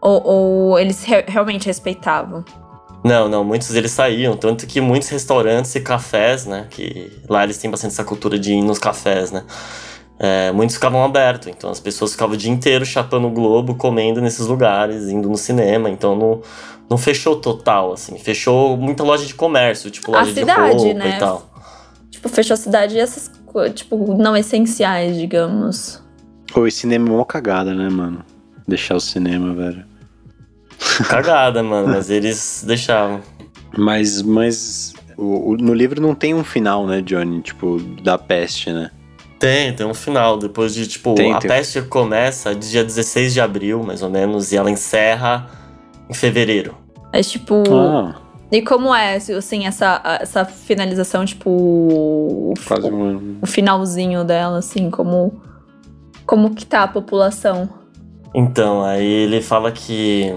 [0.00, 2.44] Ou, ou eles re- realmente respeitavam.
[3.04, 7.56] Não, não, muitos deles saíam, tanto que muitos restaurantes e cafés, né, que lá eles
[7.56, 9.44] têm bastante essa cultura de ir nos cafés, né,
[10.22, 14.20] é, muitos ficavam abertos, então as pessoas ficavam o dia inteiro chapando o globo, comendo
[14.20, 16.42] nesses lugares, indo no cinema, então não,
[16.90, 20.98] não fechou total, assim, fechou muita loja de comércio, tipo A loja cidade, de roupa
[20.98, 21.16] né?
[21.16, 21.50] e tal.
[22.10, 26.02] Tipo, fechou a cidade e essas coisas, tipo, não essenciais, digamos.
[26.52, 28.22] Pô, e cinema é uma cagada, né, mano?
[28.68, 29.84] Deixar o cinema, velho.
[31.08, 33.20] Cagada, mano, mas eles deixavam.
[33.76, 37.40] Mas, mas o- o- no livro não tem um final, né, Johnny?
[37.40, 38.90] Tipo, da peste, né?
[39.40, 40.36] Tem, tem um final.
[40.36, 41.48] Depois de, tipo, Tem, a tem.
[41.50, 45.48] peste começa dia 16 de abril, mais ou menos, e ela encerra
[46.08, 46.76] em fevereiro.
[47.12, 47.62] Mas, tipo.
[47.74, 48.14] Ah,
[48.52, 51.50] E como é, assim, essa, essa finalização, tipo.
[51.50, 53.38] O, quase o, um.
[53.40, 55.40] o finalzinho dela, assim, como.
[56.26, 57.68] Como que tá a população?
[58.34, 60.32] Então, aí ele fala que.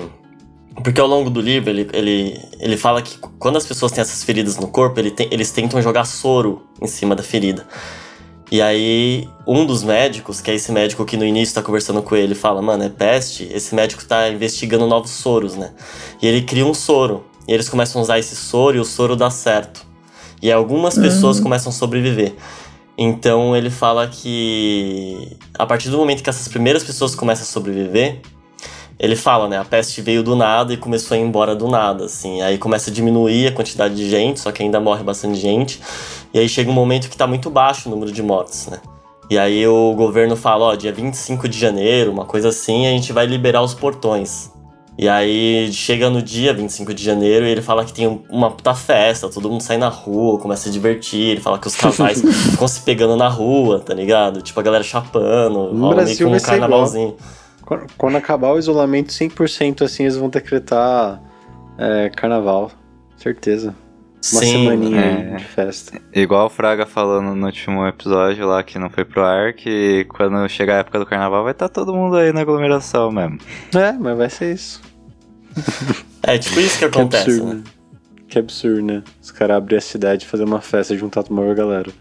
[0.84, 4.24] Porque ao longo do livro ele, ele, ele fala que quando as pessoas têm essas
[4.24, 7.68] feridas no corpo, ele tem- eles tentam jogar soro em cima da ferida.
[8.54, 12.16] E aí, um dos médicos, que é esse médico que no início tá conversando com
[12.16, 13.50] ele, fala: Mano, é peste.
[13.52, 15.72] Esse médico tá investigando novos soros, né?
[16.22, 17.26] E ele cria um soro.
[17.48, 19.84] E eles começam a usar esse soro e o soro dá certo.
[20.40, 22.36] E algumas pessoas começam a sobreviver.
[22.96, 28.22] Então ele fala que a partir do momento que essas primeiras pessoas começam a sobreviver,
[29.04, 32.06] ele fala, né, a peste veio do nada e começou a ir embora do nada,
[32.06, 32.42] assim.
[32.42, 35.82] Aí começa a diminuir a quantidade de gente, só que ainda morre bastante gente.
[36.34, 38.80] E aí chega um momento que tá muito baixo o número de mortes, né?
[39.30, 43.12] E aí o governo fala, ó, dia 25 de janeiro, uma coisa assim, a gente
[43.12, 44.50] vai liberar os portões.
[44.98, 48.74] E aí chega no dia 25 de janeiro e ele fala que tem uma puta
[48.74, 52.22] festa, todo mundo sai na rua, começa a se divertir, ele fala que os casais
[52.52, 54.42] ficam se pegando na rua, tá ligado?
[54.42, 57.18] Tipo, a galera chapando, rola meio que um carnavalzinho.
[57.18, 57.43] Quando,
[57.98, 61.22] quando acabar o isolamento 100% assim, eles vão decretar
[61.78, 62.72] é, carnaval.
[63.18, 63.76] Certeza.
[64.32, 65.36] Uma Sim, semaninha é.
[65.36, 66.02] de festa.
[66.14, 70.48] Igual o Fraga falando no último episódio lá que não foi pro ar, que quando
[70.48, 73.38] chegar a época do carnaval vai estar todo mundo aí na aglomeração mesmo.
[73.76, 74.82] É, mas vai ser isso.
[76.26, 77.54] É tipo isso que Que acontece, absurdo, né?
[77.56, 77.64] né?
[78.30, 79.04] Que absurdo, né?
[79.22, 81.92] Os caras abrir a cidade, fazer uma festa e juntar uma maior galera.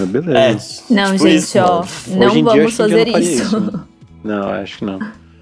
[0.00, 0.38] Mas beleza.
[0.38, 2.34] É, Não, tipo gente, isso, ó, mano.
[2.34, 3.42] não vamos que fazer não isso.
[3.42, 3.84] isso, né?
[4.24, 4.98] Não, acho que não.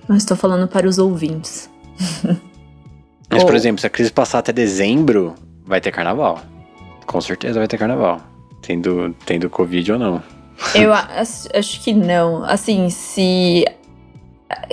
[0.09, 1.71] Não estou falando para os ouvintes.
[3.31, 3.47] Mas, Oh.
[3.47, 6.43] por exemplo, se a crise passar até dezembro, vai ter carnaval.
[7.07, 8.21] Com certeza vai ter carnaval.
[8.61, 10.23] Tendo, tendo Covid ou não.
[10.75, 12.45] Eu acho que não.
[12.45, 13.65] Assim, se.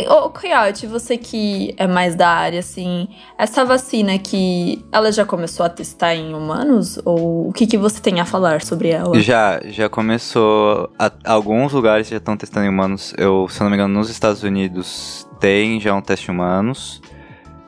[0.09, 3.07] Ô, Coyote, você que é mais da área, assim,
[3.37, 6.99] essa vacina que ela já começou a testar em humanos?
[7.05, 9.19] Ou o que, que você tem a falar sobre ela?
[9.19, 10.89] Já, já começou.
[10.99, 13.13] a- alguns lugares já estão testando em humanos.
[13.17, 17.01] Eu, se não me engano, nos Estados Unidos tem já um teste em humanos.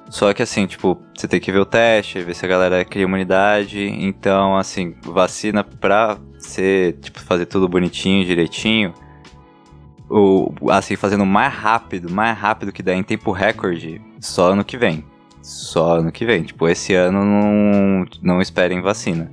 [0.10, 3.04] Só que assim, tipo, você tem que ver o teste, ver se a galera cria
[3.04, 3.80] imunidade.
[3.88, 8.94] Então, assim, vacina pra ser, tipo, fazer tudo bonitinho, direitinho.
[10.14, 14.78] O, assim, fazendo mais rápido, mais rápido que dá em tempo recorde, só ano que
[14.78, 15.06] vem.
[15.42, 16.44] Só ano que vem.
[16.44, 19.32] Tipo, esse ano não, não esperem vacina.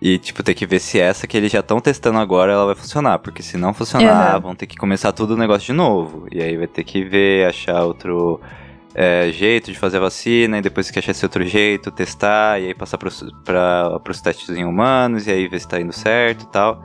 [0.00, 2.74] E, tipo, tem que ver se essa que eles já estão testando agora, ela vai
[2.74, 3.18] funcionar.
[3.18, 4.40] Porque se não funcionar, Uhum.
[4.40, 6.26] vão ter que começar tudo o negócio de novo.
[6.30, 8.40] E aí vai ter que ver, achar outro
[8.94, 10.58] é, jeito de fazer a vacina.
[10.58, 12.58] E depois que achar esse outro jeito, testar.
[12.60, 12.96] E aí passar
[13.44, 15.26] pra, pros testes em humanos.
[15.26, 16.82] E aí ver se tá indo certo e tal.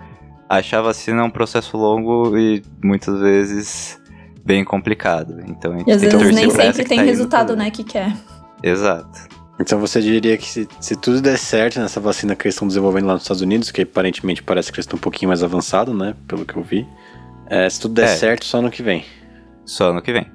[0.49, 3.99] Achar a vacina é um processo longo e muitas vezes
[4.45, 5.41] bem complicado.
[5.47, 7.83] Então a gente E às tem vezes nem sempre que tem tá resultado, né, que
[7.83, 8.15] quer.
[8.61, 9.27] Exato.
[9.59, 13.05] Então você diria que se, se tudo der certo nessa vacina que eles estão desenvolvendo
[13.07, 16.13] lá nos Estados Unidos, que aparentemente parece que eles estão um pouquinho mais avançados, né?
[16.27, 16.85] Pelo que eu vi.
[17.47, 18.07] é, se tudo der É.
[18.15, 19.05] certo, só ano que vem.
[19.65, 20.25] Só ano que vem.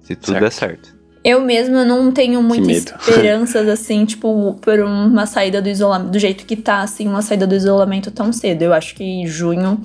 [0.00, 0.40] Se tudo Certo.
[0.42, 0.96] der certo.
[1.24, 6.44] Eu mesma não tenho muitas esperanças, assim, tipo, por uma saída do isolamento, do jeito
[6.44, 8.62] que tá, assim, uma saída do isolamento tão cedo.
[8.62, 9.80] Eu acho que em junho,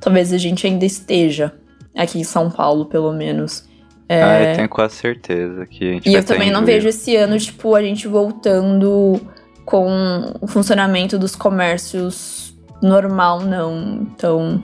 [0.00, 1.52] talvez a gente ainda esteja,
[1.96, 3.64] aqui em São Paulo, pelo menos.
[4.08, 6.88] É, Ah, eu tenho quase certeza que a gente E vai eu também não vejo
[6.88, 9.20] esse ano, tipo, a gente voltando
[9.64, 14.02] com o funcionamento dos comércios normal, não.
[14.02, 14.62] Então,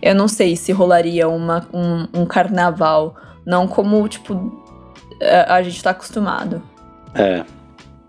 [0.00, 3.14] eu não sei se rolaria uma, um, um carnaval.
[3.44, 4.64] Não como, tipo,
[5.22, 6.62] a, a gente tá acostumado.
[7.14, 7.44] É.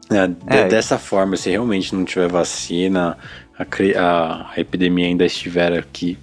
[0.09, 0.67] É, de- É.
[0.67, 3.17] Dessa forma, se realmente não tiver vacina,
[3.57, 6.17] a, cri- a epidemia ainda estiver aqui,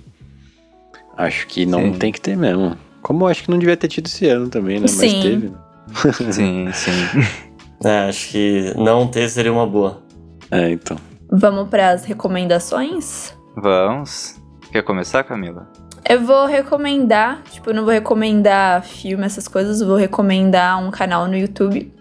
[1.16, 1.98] acho que não Sim.
[1.98, 2.76] tem que ter mesmo.
[3.02, 4.82] Como eu acho que não devia ter tido esse ano também, né?
[4.82, 5.20] Mas Sim.
[5.20, 5.48] teve.
[5.48, 5.56] né?
[6.32, 6.92] Sim, sim.
[7.84, 10.02] É, acho que não ter seria uma boa.
[10.50, 10.96] É, então.
[11.30, 13.34] Vamos para as recomendações?
[13.56, 14.40] Vamos.
[14.72, 15.68] Quer começar, Camila?
[16.08, 21.26] Eu vou recomendar, tipo, eu não vou recomendar filme, essas coisas, vou recomendar um canal
[21.26, 21.92] no YouTube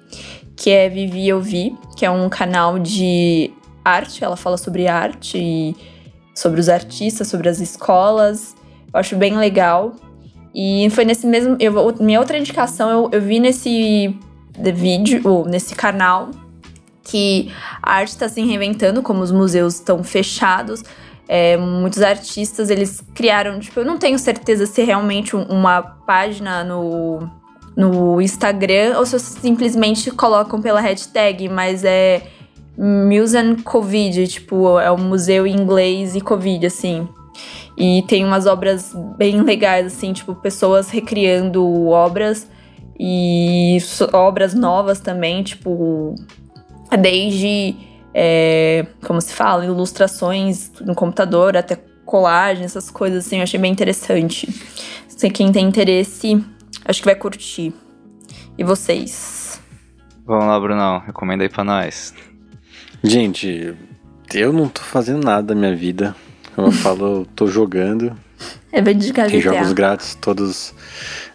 [0.56, 3.51] que é Vivi Eu Vi, que é um canal de
[3.84, 5.76] arte, ela fala sobre arte e
[6.34, 8.56] sobre os artistas, sobre as escolas.
[8.93, 9.93] Eu acho bem legal.
[10.54, 11.58] E foi nesse mesmo.
[11.60, 14.16] Eu, minha outra indicação eu, eu vi nesse
[14.58, 16.30] de vídeo, ou nesse canal,
[17.04, 17.51] que
[17.82, 20.84] a arte está se reinventando, como os museus estão fechados.
[21.28, 25.82] É, muitos artistas eles criaram, tipo, eu não tenho certeza se é realmente um- uma
[25.82, 27.30] página no,
[27.76, 32.24] no Instagram ou se simplesmente colocam pela hashtag, mas é
[32.78, 37.07] Museum Covid, tipo, é o museu em inglês e Covid, assim.
[37.78, 42.47] E tem umas obras bem legais, assim, tipo, pessoas recriando obras
[42.99, 43.78] e
[44.11, 46.15] obras novas também, tipo,
[46.99, 47.76] desde,
[48.14, 53.72] é, como se fala, ilustrações no computador até colagem, essas coisas assim, eu achei bem
[53.72, 54.47] interessante.
[55.07, 56.43] Se quem tem interesse,
[56.86, 57.74] acho que vai curtir.
[58.57, 59.61] E vocês?
[60.26, 60.99] Vamos lá, Brunão.
[60.99, 62.14] Recomenda aí pra nós.
[63.03, 63.74] Gente,
[64.34, 66.16] eu não tô fazendo nada da minha vida.
[66.55, 68.16] Como eu falo, eu tô jogando.
[68.72, 69.41] É bem de Tem GTA.
[69.41, 70.74] jogos grátis, todos.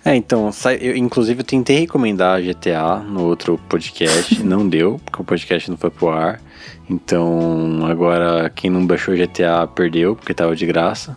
[0.05, 0.51] É, então,
[0.81, 5.76] eu, inclusive eu tentei recomendar GTA no outro podcast, não deu, porque o podcast não
[5.76, 6.41] foi pro ar.
[6.89, 11.16] Então agora quem não baixou GTA perdeu, porque tava de graça.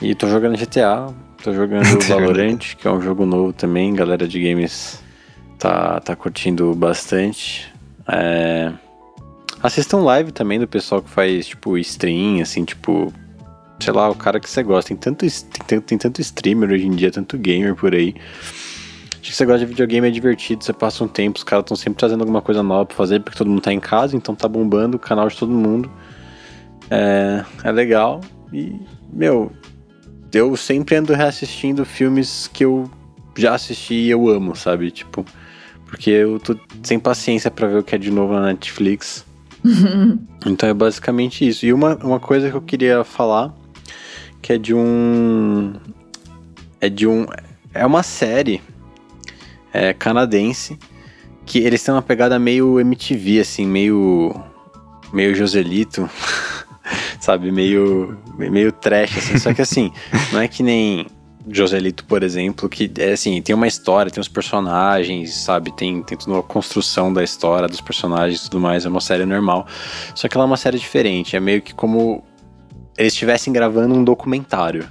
[0.00, 1.06] E tô jogando GTA,
[1.42, 5.02] tô jogando Valorant, que é um jogo novo também, galera de games
[5.62, 7.72] tá, tá curtindo bastante.
[8.08, 8.72] É...
[9.62, 13.12] Assistam live também do pessoal que faz, tipo, stream, assim, tipo,
[13.78, 14.88] sei lá, o cara que você gosta.
[14.88, 15.24] Tem tanto,
[15.66, 18.16] tem, tem tanto streamer hoje em dia, tanto gamer por aí.
[19.22, 21.76] Acho que você gosta de videogame, é divertido, você passa um tempo, os caras estão
[21.76, 24.48] sempre trazendo alguma coisa nova pra fazer, porque todo mundo tá em casa, então tá
[24.48, 25.88] bombando o canal de todo mundo.
[26.90, 28.20] É, é legal.
[28.52, 28.74] E,
[29.12, 29.52] meu,
[30.32, 32.90] eu sempre ando reassistindo filmes que eu
[33.36, 34.90] já assisti e eu amo, sabe?
[34.90, 35.24] Tipo,
[35.86, 39.24] porque eu tô sem paciência para ver o que é de novo na Netflix.
[40.44, 41.64] então é basicamente isso.
[41.64, 43.54] E uma, uma coisa que eu queria falar,
[44.42, 45.74] que é de um.
[46.80, 47.24] É de um.
[47.72, 48.60] É uma série
[49.72, 50.78] é, canadense
[51.44, 54.34] que eles têm uma pegada meio MTV, assim, meio.
[55.12, 56.08] meio Joselito.
[57.20, 59.38] sabe, meio, meio trash, assim.
[59.38, 59.92] Só que assim,
[60.32, 61.06] não é que nem
[61.48, 65.72] Joselito, por exemplo, que é assim, tem uma história, tem os personagens, sabe?
[65.72, 68.84] Tem, tem toda uma construção da história, dos personagens e tudo mais.
[68.84, 69.66] É uma série normal.
[70.14, 71.36] Só que ela é uma série diferente.
[71.36, 72.24] É meio que como
[72.96, 74.88] eles estivessem gravando um documentário.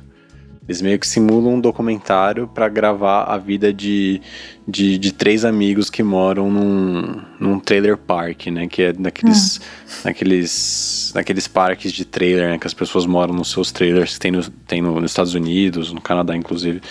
[0.71, 4.21] Eles meio que simulam um documentário para gravar a vida de,
[4.65, 8.67] de, de, três amigos que moram num, num trailer park, né?
[8.67, 9.91] Que é naqueles, hum.
[10.05, 12.57] naqueles, naqueles parques de trailer, né?
[12.57, 15.91] Que as pessoas moram nos seus trailers que tem, no, tem no, nos Estados Unidos,
[15.91, 16.81] no Canadá, inclusive.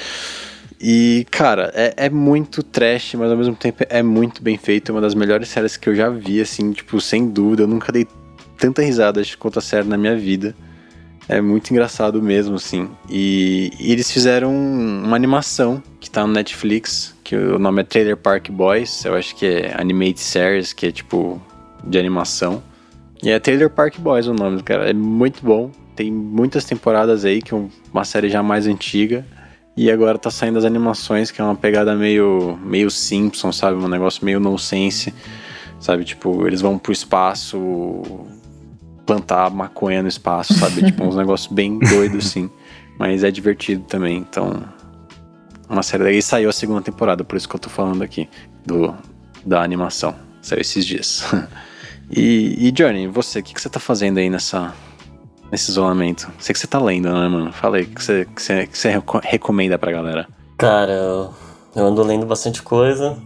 [0.78, 4.92] E, cara, é, é muito trash, mas ao mesmo tempo é muito bem feito.
[4.92, 7.62] É uma das melhores séries que eu já vi, assim, tipo, sem dúvida.
[7.62, 8.06] Eu nunca dei
[8.58, 10.54] tanta risada quanto a série na minha vida.
[11.30, 12.88] É muito engraçado mesmo, assim.
[13.08, 18.16] E, e, eles fizeram uma animação que tá no Netflix, que o nome é Trailer
[18.16, 19.04] Park Boys.
[19.04, 21.40] Eu acho que é Animate Series, que é tipo
[21.84, 22.60] de animação.
[23.22, 24.90] E é Trailer Park Boys o nome, cara.
[24.90, 25.70] É muito bom.
[25.94, 27.64] Tem muitas temporadas aí, que é
[27.94, 29.24] uma série já mais antiga.
[29.76, 33.76] E agora tá saindo as animações, que é uma pegada meio, meio Simpson, sabe?
[33.76, 35.14] Um negócio meio nonsense.
[35.78, 36.02] Sabe?
[36.02, 37.56] Tipo, eles vão pro espaço
[39.10, 40.84] plantar maconha no espaço, sabe?
[40.86, 42.48] tipo, uns negócios bem doidos, assim.
[42.96, 44.62] Mas é divertido também, então.
[45.68, 48.28] Uma série daí saiu a segunda temporada, por isso que eu tô falando aqui
[48.64, 48.94] do,
[49.44, 50.14] da animação.
[50.40, 51.24] Saiu esses dias.
[52.10, 54.72] e, e Johnny, você, o que, que você tá fazendo aí nessa,
[55.50, 56.30] nesse isolamento?
[56.38, 57.52] Sei que você tá lendo, né, mano?
[57.52, 60.28] Fala aí, o que você, que você, que você recomenda pra galera?
[60.56, 61.34] Cara, eu,
[61.74, 63.16] eu ando lendo bastante coisa.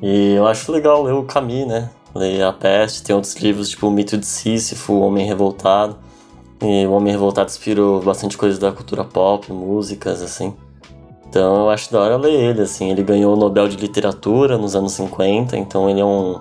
[0.00, 1.90] E eu acho legal ler o Camus, né?
[2.18, 5.96] Leia A Peste, tem outros livros tipo O Mito de Sísifo, O Homem Revoltado.
[6.60, 10.54] E O Homem Revoltado inspirou bastante coisas da cultura pop, músicas, assim.
[11.28, 12.90] Então eu acho da hora ler ele, assim.
[12.90, 16.40] Ele ganhou o Nobel de Literatura nos anos 50, então ele é um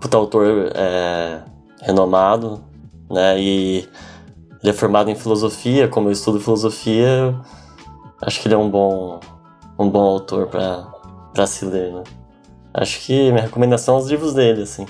[0.00, 1.40] puta autor é,
[1.82, 2.60] renomado,
[3.10, 3.38] né?
[3.38, 3.88] E
[4.62, 7.38] ele é formado em filosofia, como eu estudo filosofia,
[8.22, 9.20] acho que ele é um bom,
[9.78, 12.02] um bom autor para se ler, né?
[12.74, 14.86] Acho que minha recomendação é os livros dele, assim.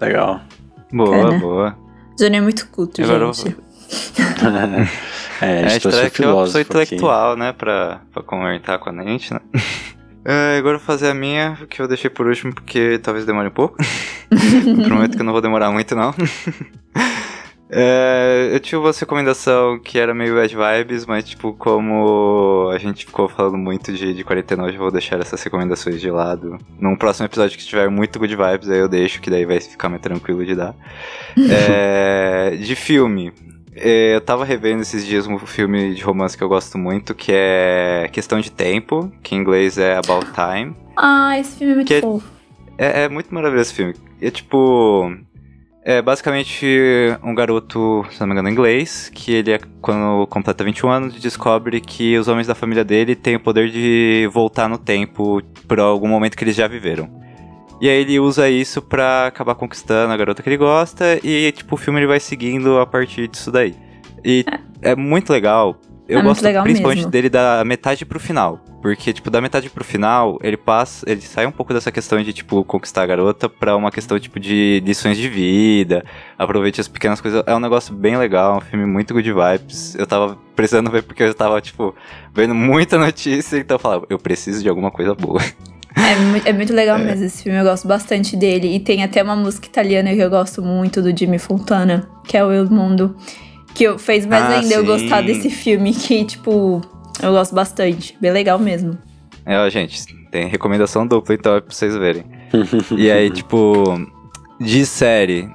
[0.00, 0.40] Legal.
[0.90, 1.76] Boa, é, boa.
[2.18, 3.56] Johnny é muito culto, Agora gente.
[5.42, 7.40] é, a gente é, que é uma pessoa intelectual, aqui.
[7.40, 9.40] né, pra, pra comentar com a gente, né?
[10.28, 13.46] É, agora eu vou fazer a minha, que eu deixei por último porque talvez demore
[13.46, 13.76] um pouco.
[14.84, 16.12] prometo que eu não vou demorar muito, não.
[17.68, 23.04] É, eu tive uma recomendação que era meio bad vibes, mas tipo, como a gente
[23.04, 26.58] ficou falando muito de, de quarentena hoje, eu vou deixar essas recomendações de lado.
[26.78, 29.88] Num próximo episódio que tiver muito good vibes, aí eu deixo, que daí vai ficar
[29.88, 30.74] mais tranquilo de dar.
[31.36, 33.32] é, de filme.
[33.74, 37.30] É, eu tava revendo esses dias um filme de romance que eu gosto muito, que
[37.34, 40.74] é Questão de Tempo, que em inglês é About Time.
[40.96, 42.36] Ah, esse filme é muito é fofo.
[42.78, 43.94] É, é, muito maravilhoso esse filme.
[44.20, 45.14] É tipo.
[45.88, 46.66] É basicamente
[47.22, 51.80] um garoto, se não me engano, inglês, que ele, é, quando completa 21 anos, descobre
[51.80, 56.08] que os homens da família dele têm o poder de voltar no tempo por algum
[56.08, 57.08] momento que eles já viveram.
[57.80, 61.76] E aí ele usa isso pra acabar conquistando a garota que ele gosta, e tipo,
[61.76, 63.72] o filme ele vai seguindo a partir disso daí.
[64.24, 64.44] E
[64.82, 65.76] é, é muito legal.
[66.08, 67.10] Eu é gosto principalmente mesmo.
[67.10, 68.60] dele da metade pro final.
[68.80, 71.08] Porque, tipo, da metade pro final, ele passa.
[71.10, 74.38] Ele sai um pouco dessa questão de, tipo, conquistar a garota pra uma questão, tipo,
[74.38, 76.04] de lições de vida.
[76.38, 77.42] Aproveite as pequenas coisas.
[77.46, 79.96] É um negócio bem legal, um filme muito good vibes.
[79.96, 81.92] Eu tava precisando ver porque eu tava, tipo,
[82.32, 85.42] vendo muita notícia, então eu falava, eu preciso de alguma coisa boa.
[85.96, 87.02] É, é muito legal é.
[87.02, 88.76] mesmo esse filme, eu gosto bastante dele.
[88.76, 92.44] E tem até uma música italiana que eu gosto muito, do Jimmy Fontana, que é
[92.44, 93.16] o Il Mundo.
[93.76, 94.74] Que fez mais ah, ainda sim.
[94.74, 96.80] eu gostar desse filme, que, tipo,
[97.22, 98.16] eu gosto bastante.
[98.18, 98.96] Bem legal mesmo.
[99.44, 102.24] É, ó, gente, tem recomendação dupla, então é pra vocês verem.
[102.96, 104.00] e aí, tipo,
[104.58, 105.50] de série.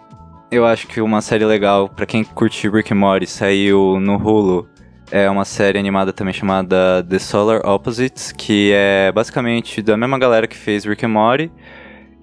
[0.51, 4.69] eu acho que uma série legal, pra quem curte Rick and Morty, saiu no Hulu.
[5.09, 10.45] É uma série animada também chamada The Solar Opposites, que é basicamente da mesma galera
[10.45, 11.51] que fez Rick and Morty,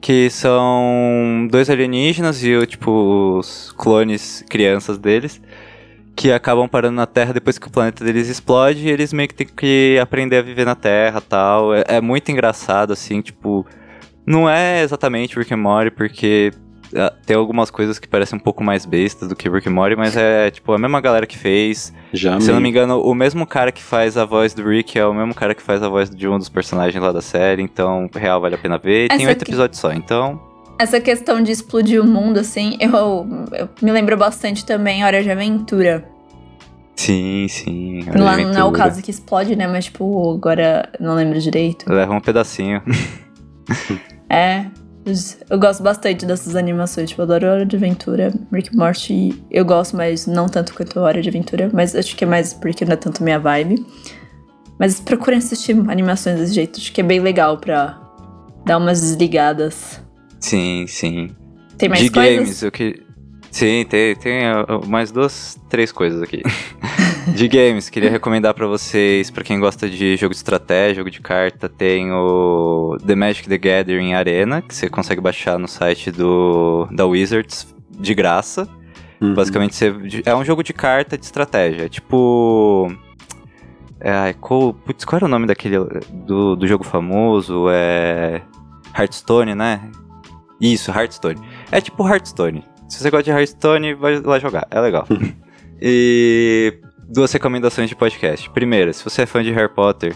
[0.00, 5.40] que são dois alienígenas e tipo os clones crianças deles
[6.18, 9.34] que acabam parando na Terra depois que o planeta deles explode e eles meio que
[9.34, 11.72] têm que aprender a viver na Terra tal.
[11.72, 13.64] É, é muito engraçado, assim, tipo.
[14.26, 16.52] Não é exatamente Rick and Morty, porque
[16.94, 19.94] ah, tem algumas coisas que parecem um pouco mais bestas do que Rick and Morty,
[19.96, 21.94] mas é tipo a mesma galera que fez.
[22.12, 24.98] Já Se eu não me engano, o mesmo cara que faz a voz do Rick
[24.98, 27.62] é o mesmo cara que faz a voz de um dos personagens lá da série,
[27.62, 29.04] então real vale a pena ver.
[29.06, 30.47] E tem oito aqui- episódios só, então.
[30.78, 32.90] Essa questão de explodir o mundo, assim, eu,
[33.52, 36.08] eu me lembro bastante também Hora de Aventura.
[36.94, 38.00] Sim, sim.
[38.00, 39.68] De Não, não é o caso que explode, né?
[39.68, 41.88] Mas, tipo, agora não lembro direito.
[41.88, 42.82] Leva um pedacinho.
[44.30, 44.66] É.
[45.48, 47.08] Eu gosto bastante dessas animações.
[47.08, 48.30] Tipo, eu adoro Hora de Aventura.
[48.52, 51.70] Rick Morty eu gosto, mas não tanto quanto Hora de Aventura.
[51.72, 53.86] Mas acho que é mais porque não é tanto minha vibe.
[54.78, 56.78] Mas procurem assistir animações desse jeito.
[56.78, 57.98] Acho que é bem legal pra
[58.66, 59.98] dar umas desligadas.
[60.40, 61.30] Sim, sim.
[61.76, 62.36] Tem mais de coisas?
[62.36, 63.02] games, eu que.
[63.50, 66.42] Sim, tem, tem uh, mais duas, três coisas aqui.
[67.34, 71.20] de games, queria recomendar pra vocês, pra quem gosta de jogo de estratégia, jogo de
[71.20, 76.86] carta, tem o The Magic the Gathering Arena, que você consegue baixar no site do
[76.90, 78.68] da Wizards de graça.
[79.20, 79.34] Uhum.
[79.34, 79.92] Basicamente, você,
[80.24, 81.86] é um jogo de carta de estratégia.
[81.86, 82.92] É tipo.
[84.00, 85.76] É, ai, qual, putz, qual era o nome daquele.
[86.12, 87.66] Do, do jogo famoso?
[87.70, 88.42] É.
[88.96, 89.90] Hearthstone, né?
[90.60, 91.40] Isso, Hearthstone.
[91.70, 92.64] É tipo Hearthstone.
[92.88, 94.66] Se você gosta de Hearthstone, vai lá jogar.
[94.70, 95.06] É legal.
[95.80, 96.78] e.
[97.10, 98.50] Duas recomendações de podcast.
[98.50, 100.14] Primeira, se você é fã de Harry Potter,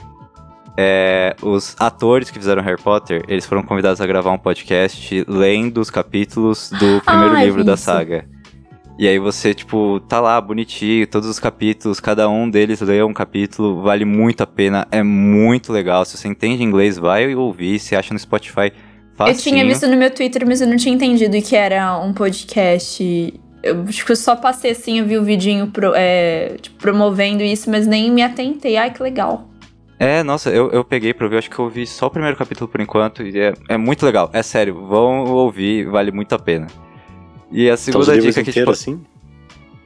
[0.77, 5.79] é, os atores que fizeram Harry Potter, eles foram convidados a gravar um podcast lendo
[5.81, 7.85] os capítulos do primeiro Ah, livro da isso.
[7.85, 8.27] saga.
[8.99, 13.15] E aí você, tipo, tá lá, bonitinho, todos os capítulos, cada um deles lê um
[13.15, 16.05] capítulo, vale muito a pena, é muito legal.
[16.05, 18.71] Se você entende inglês, vai ouvir, se acha no Spotify,
[19.29, 19.57] Eu facinho.
[19.57, 23.35] tinha visto no meu Twitter, mas eu não tinha entendido que era um podcast.
[23.63, 27.43] Eu acho que eu só passei assim, eu vi o vidinho pro- é, tipo, promovendo
[27.43, 28.77] isso, mas nem me atentei.
[28.77, 29.49] Ai, que legal.
[29.99, 32.67] É, nossa, eu, eu peguei pra ouvir, acho que eu ouvi só o primeiro capítulo
[32.69, 36.67] por enquanto, e é, é muito legal, é sério, vão ouvir, vale muito a pena.
[37.53, 39.05] E a Então, os segunda livros dica que, inteiros, tipo, assim?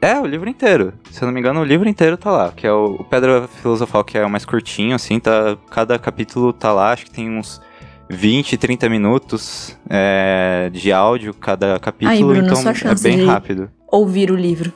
[0.00, 0.94] É, o livro inteiro.
[1.10, 2.52] Se eu não me engano, o livro inteiro tá lá.
[2.54, 5.56] Que é o, o Pedra Filosofal, que é o mais curtinho, assim, tá.
[5.70, 7.60] Cada capítulo tá lá, acho que tem uns
[8.08, 13.70] 20, 30 minutos é, de áudio cada capítulo, Bruno, então é bem rápido.
[13.90, 14.72] Ouvir o livro.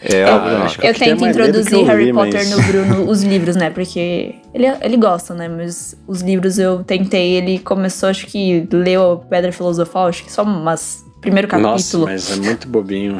[0.00, 0.62] É, Ah, óbvio, não.
[0.64, 3.68] acho que Eu tento introduzir eu Harry Potter mas- no Bruno, os livros, né?
[3.70, 5.48] Porque ele, ele gosta, né?
[5.48, 10.30] Mas os livros eu tentei, ele começou, acho que leu a Pedra Filosofal, acho que
[10.32, 11.04] só umas.
[11.20, 11.72] Primeiro capítulo.
[11.72, 13.18] Nossa, mas é muito bobinho.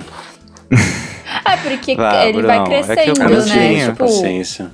[1.45, 3.53] É, porque Ah, ele Bruno, vai é que eu crescendo, Eu não Comecinho.
[3.53, 3.74] tinha né?
[3.81, 4.70] essa Tipo, paciência.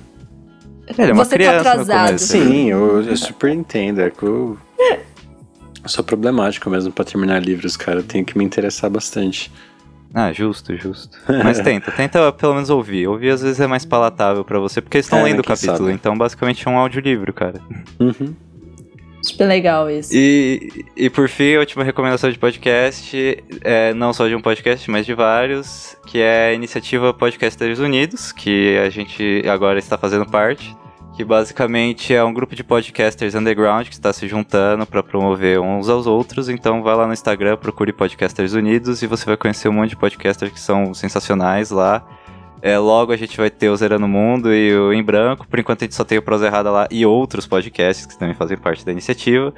[0.87, 2.19] Ele é uma Você tá criança no atrasado.
[2.19, 3.99] Sim, eu, eu super entendo.
[4.01, 7.99] É que eu, eu sou problemático mesmo pra terminar livros, cara.
[7.99, 9.51] Eu tenho que me interessar bastante.
[10.13, 11.17] Ah, justo, justo.
[11.43, 13.07] Mas tenta, tenta pelo menos ouvir.
[13.07, 15.53] Ouvir às vezes é mais palatável pra você, porque eles estão É, lendo o quem
[15.55, 15.91] capítulo, sabe.
[15.91, 17.59] então basicamente é um audiolivro, cara.
[17.99, 18.33] Uhum.
[19.37, 20.11] Tipo, legal isso.
[20.13, 24.89] E, e por fim, a última recomendação de podcast, é, não só de um podcast,
[24.89, 30.25] mas de vários, que é a iniciativa Podcasters Unidos, que a gente agora está fazendo
[30.25, 30.75] parte,
[31.15, 35.87] que basicamente é um grupo de podcasters underground que está se juntando para promover uns
[35.87, 36.49] aos outros.
[36.49, 39.95] Então vai lá no Instagram, procure Podcasters Unidos e você vai conhecer um monte de
[39.95, 42.05] podcasters que são sensacionais lá.
[42.61, 45.47] É, logo a gente vai ter o Zerando Mundo e o Em Branco.
[45.47, 48.33] Por enquanto a gente só tem o Prosa Errada lá e outros podcasts que também
[48.35, 49.53] fazem parte da iniciativa.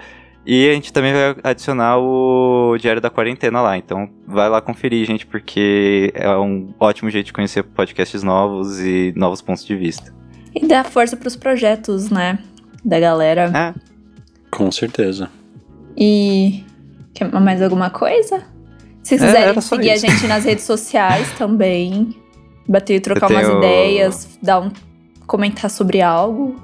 [0.46, 3.78] E a gente também vai adicionar o Diário da Quarentena lá.
[3.78, 9.14] Então vai lá conferir, gente, porque é um ótimo jeito de conhecer podcasts novos e
[9.16, 10.14] novos pontos de vista.
[10.56, 12.40] E dá força pros projetos, né?
[12.84, 13.52] Da galera.
[13.54, 13.74] É,
[14.50, 15.30] Com certeza.
[15.98, 16.64] E.
[17.14, 18.44] Quer mais alguma coisa?
[19.04, 20.06] Se É, quiserem só seguir a isso.
[20.08, 22.16] gente nas redes sociais também.
[22.68, 24.72] Bater e trocar Eu umas tenho- ideias, dar um.
[25.26, 26.56] comentar sobre algo.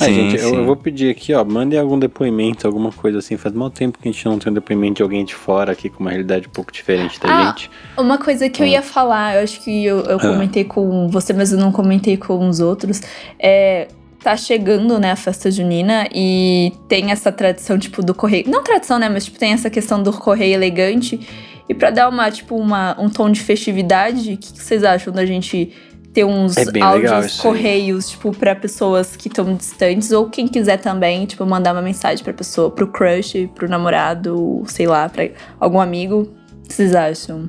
[0.00, 0.56] É, Sim, gente, eu, sim.
[0.56, 3.36] eu vou pedir aqui, ó, mandem algum depoimento, alguma coisa assim.
[3.36, 5.88] Faz mal tempo que a gente não tem um depoimento de alguém de fora aqui
[5.88, 7.68] com uma realidade um pouco diferente da Ah, gente.
[7.96, 8.70] Uma coisa que eu Ah.
[8.70, 10.20] ia falar, eu acho que eu, eu Ah.
[10.20, 13.00] comentei com você, mas eu não comentei com os outros.
[13.38, 13.88] É.
[14.20, 18.44] Tá chegando, né, a festa junina e tem essa tradição, tipo, do correio.
[18.48, 21.20] Não tradição, né, mas tipo, tem essa questão do correio elegante.
[21.68, 25.12] E pra dar uma, tipo, uma, um tom de festividade, o que, que vocês acham
[25.12, 25.72] da gente
[26.12, 31.26] ter uns É áudios, correios, tipo, pra pessoas que estão distantes, ou quem quiser também,
[31.26, 35.28] tipo, mandar uma mensagem pra pessoa, pro crush, pro namorado, sei lá, pra
[35.60, 36.32] algum amigo.
[36.66, 37.48] que vocês acham?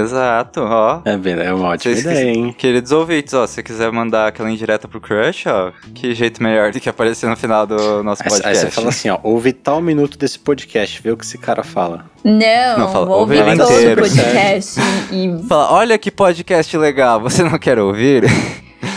[0.00, 1.00] Exato, ó.
[1.04, 2.54] É, bem, é uma ótima Vocês ideia, hein?
[2.56, 6.72] Queridos ouvintes, ó, se você quiser mandar aquela indireta pro crush, ó, que jeito melhor
[6.72, 8.64] do que aparecer no final do nosso Aí, aí podcast.
[8.66, 12.06] você fala assim, ó, ouve tal minuto desse podcast, vê o que esse cara fala.
[12.24, 14.02] Não, Não, fala, vou ouve ouvir ele todo o inteiro.
[14.02, 14.80] podcast
[15.12, 18.24] e Fala, olha que podcast legal, você não quer ouvir?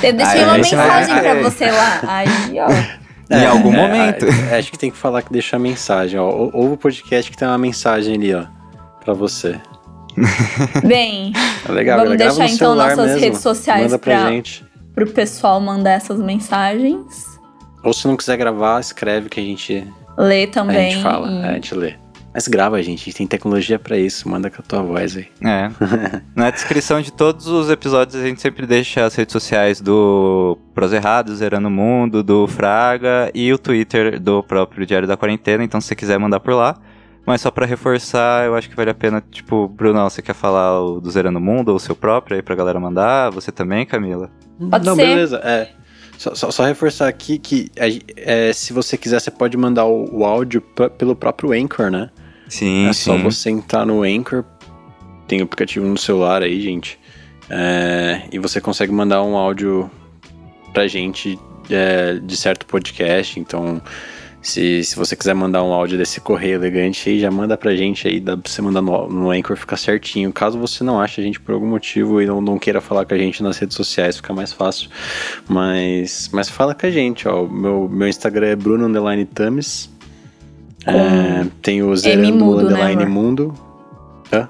[0.04, 2.02] eu deixei Aí uma você vai mensagem pra você lá.
[2.08, 2.28] Aí,
[2.60, 2.98] ó.
[3.36, 4.26] em algum momento.
[4.52, 6.30] é, acho que tem que falar que deixa a mensagem, ó.
[6.30, 8.46] Ou- Ouve o podcast que tem uma mensagem ali, ó,
[9.04, 9.60] pra você.
[10.86, 11.32] Bem,
[11.68, 13.20] É legal, Vamos grava deixar, então, nossas mesmo.
[13.20, 14.66] redes sociais Manda pra, pra- gente.
[14.96, 17.26] pro pessoal mandar essas mensagens.
[17.84, 19.88] Ou se não quiser gravar, escreve que a gente,
[20.18, 20.92] Lê a também.
[20.92, 21.94] gente fala, e- é, a gente lê.
[22.34, 25.28] Mas grava, gente, a gente tem tecnologia pra isso, manda com a tua voz aí.
[25.44, 25.72] É.
[26.36, 30.94] Na descrição de todos os episódios a gente sempre deixa as redes sociais do Pros
[30.94, 35.82] Errados, Zerando o Mundo, do Fraga e o Twitter do próprio Diário da Quarentena, então
[35.82, 36.76] se você quiser mandar por lá.
[37.28, 40.82] Mas só pra reforçar, eu acho que vale a pena, tipo, Brunão, você quer falar
[40.82, 43.30] o do Zerando Mundo ou o seu próprio aí pra galera mandar?
[43.32, 44.32] Você também, Camila?
[44.72, 45.06] Pode não, ser.
[45.06, 45.70] beleza, é.
[46.18, 50.26] Só, só- só reforçar aqui que é, se você quiser, você pode mandar o, o
[50.26, 50.62] áudio
[50.98, 52.10] pelo próprio Anchor, né?
[52.48, 53.22] Sim, é só sim.
[53.24, 54.46] você entrar no Anchor,
[55.28, 56.98] tem o aplicativo no celular aí, gente.
[57.50, 59.92] é, e você consegue mandar um áudio
[60.74, 61.38] pra gente
[61.70, 63.38] é, de certo podcast.
[63.40, 63.82] Então,
[64.42, 68.08] se, se você quiser mandar um áudio desse correio elegante aí, já manda pra gente
[68.08, 70.32] aí, dá pra você mandar no, no Anchor, fica certinho.
[70.32, 73.14] Caso você não ache a gente por algum motivo e não, não queira falar com
[73.14, 74.90] a gente nas redes sociais, fica mais fácil.
[75.50, 77.46] Mas, mas fala com a gente, ó.
[77.48, 79.90] Meu, meu Instagram é Bruno Underline Tamis.
[80.86, 83.10] É, tem o Zerando mudo, né, Underline amor?
[83.24, 83.54] Mundo.
[84.32, 84.48] Hã?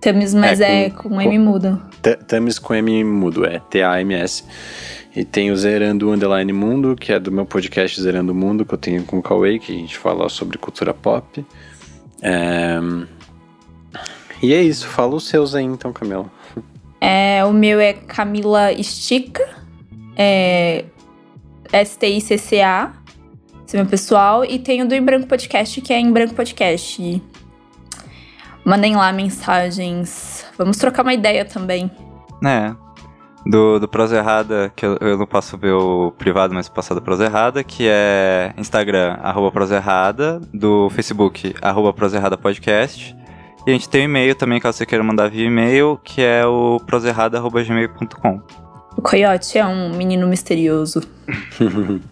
[0.00, 1.80] Temos, mas É, é, com- com, M mudo.
[2.02, 4.44] T- Tamis com M mudo, é T-A-M-S.
[5.14, 8.72] E tem o Zerando Underline Mundo, que é do meu podcast Zerando o Mundo, que
[8.72, 11.44] eu tenho com o Cauê, que a gente fala sobre cultura pop.
[12.22, 12.78] É,
[14.42, 16.30] E é isso, fala os seus aí então, Camila.
[17.00, 19.48] É, o meu é Camila Estica.
[20.16, 20.84] É
[21.72, 22.92] S-T-I-C-C-A.
[23.66, 24.44] Esse é meu pessoal.
[24.44, 27.22] E tem o do Em Branco Podcast, que é Em Branco Podcast.
[28.64, 30.46] Mandem lá mensagens.
[30.56, 31.90] Vamos trocar uma ideia também.
[32.44, 32.81] É.
[33.44, 37.02] Do, do Prosa Errada, que eu, eu não posso ver o privado, mas passar do
[37.02, 43.16] Prosa Errada, que é Instagram, arroba Prosa Errada, do Facebook, arroba Prosa Errada Podcast.
[43.66, 46.44] E a gente tem um e-mail também, caso você queira mandar via e-mail, que é
[46.44, 48.40] o proserrada.gmail.com.
[48.96, 51.00] O Coyote é um menino misterioso.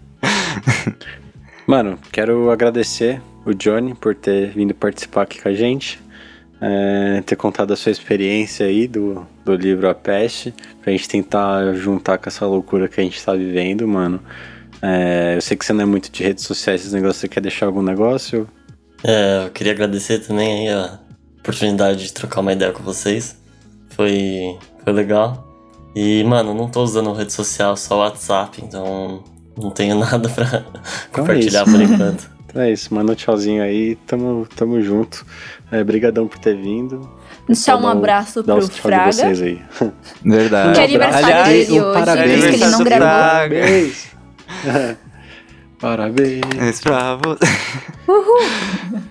[1.66, 6.00] Mano, quero agradecer o Johnny por ter vindo participar aqui com a gente.
[6.60, 11.72] É, ter contado a sua experiência aí do, do livro A Peste, pra gente tentar
[11.74, 14.20] juntar com essa loucura que a gente tá vivendo, mano.
[14.82, 17.40] É, eu sei que você não é muito de redes sociais, esses negócios, você quer
[17.40, 18.48] deixar algum negócio?
[19.02, 20.98] É, eu queria agradecer também aí a
[21.38, 23.36] oportunidade de trocar uma ideia com vocês.
[23.90, 25.46] Foi, foi legal.
[25.94, 29.24] E, mano, não tô usando rede social, só WhatsApp, então
[29.56, 30.64] não tenho nada pra
[31.12, 31.72] compartilhar isso.
[31.72, 32.30] por enquanto.
[32.50, 35.24] Então é isso, manda um tchauzinho aí, tamo, tamo junto.
[35.70, 37.08] É, brigadão por ter vindo.
[37.46, 39.12] Deixar um o- abraço pro Fraga.
[39.12, 39.62] vocês aí.
[40.24, 40.74] Verdade.
[40.74, 42.40] Que é aniversário Aliás, dele um hoje, parabéns.
[42.44, 43.08] que ele não do gravou.
[43.08, 43.56] Fraga.
[43.60, 44.10] Parabéns.
[45.80, 46.80] Parabéns.
[46.82, 47.44] Pra você.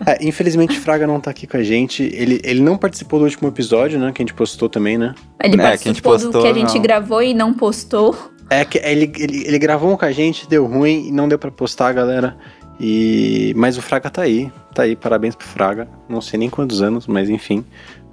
[0.05, 2.03] É, infelizmente, Fraga não tá aqui com a gente.
[2.13, 4.11] Ele, ele não participou do último episódio, né?
[4.13, 5.15] Que a gente postou também, né?
[5.43, 6.81] Ele É, que a gente participou do postou, que a gente não.
[6.81, 8.15] gravou e não postou.
[8.51, 11.37] É que ele, ele, ele gravou um com a gente, deu ruim e não deu
[11.39, 12.35] pra postar, galera.
[12.79, 15.87] E mas o Fraga tá aí, tá aí, parabéns pro Fraga.
[16.07, 17.65] Não sei nem quantos anos, mas enfim.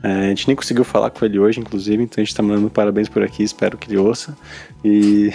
[0.03, 2.71] É, a gente nem conseguiu falar com ele hoje, inclusive, então a gente tá mandando
[2.71, 4.37] parabéns por aqui, espero que ele ouça.
[4.85, 5.33] E,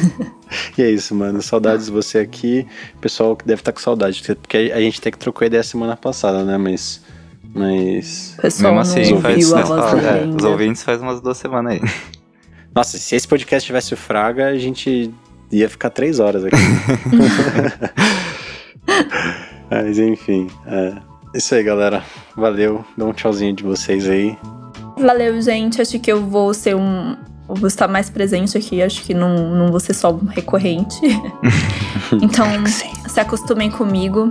[0.78, 1.42] e é isso, mano.
[1.42, 2.66] Saudades de você aqui.
[3.00, 6.44] Pessoal que deve estar com saudade, porque a gente até que trocou ideia semana passada,
[6.44, 6.56] né?
[6.56, 7.02] Mas.
[7.52, 8.36] Mas.
[8.40, 11.80] Pessoal Mesmo não assim, ouviu faz, dele é, os ouvintes faz umas duas semanas aí.
[12.74, 15.12] Nossa, se esse podcast tivesse o Fraga, a gente
[15.50, 16.56] ia ficar três horas aqui.
[19.70, 20.94] Mas enfim, é.
[21.34, 22.02] Isso aí, galera.
[22.36, 22.84] Valeu.
[22.96, 24.36] Dá um tchauzinho de vocês aí.
[24.98, 25.80] Valeu, gente.
[25.80, 27.16] Acho que eu vou ser um.
[27.48, 28.82] Eu vou estar mais presente aqui.
[28.82, 31.00] Acho que não, não vou ser só um recorrente.
[32.20, 32.90] então, Sim.
[33.08, 34.28] se acostumem comigo.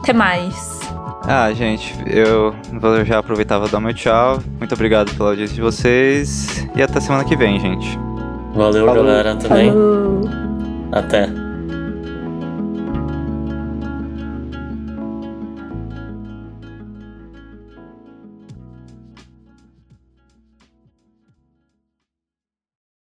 [0.00, 0.80] Até mais.
[1.24, 4.42] Ah, gente, eu vou já aproveitar e vou dar meu tchau.
[4.58, 6.66] Muito obrigado pela audiência de vocês.
[6.74, 8.09] E até semana que vem, gente.
[8.54, 9.04] Valeu, Falou.
[9.04, 9.70] galera, também.
[9.70, 10.20] Falou.
[10.92, 11.28] Até.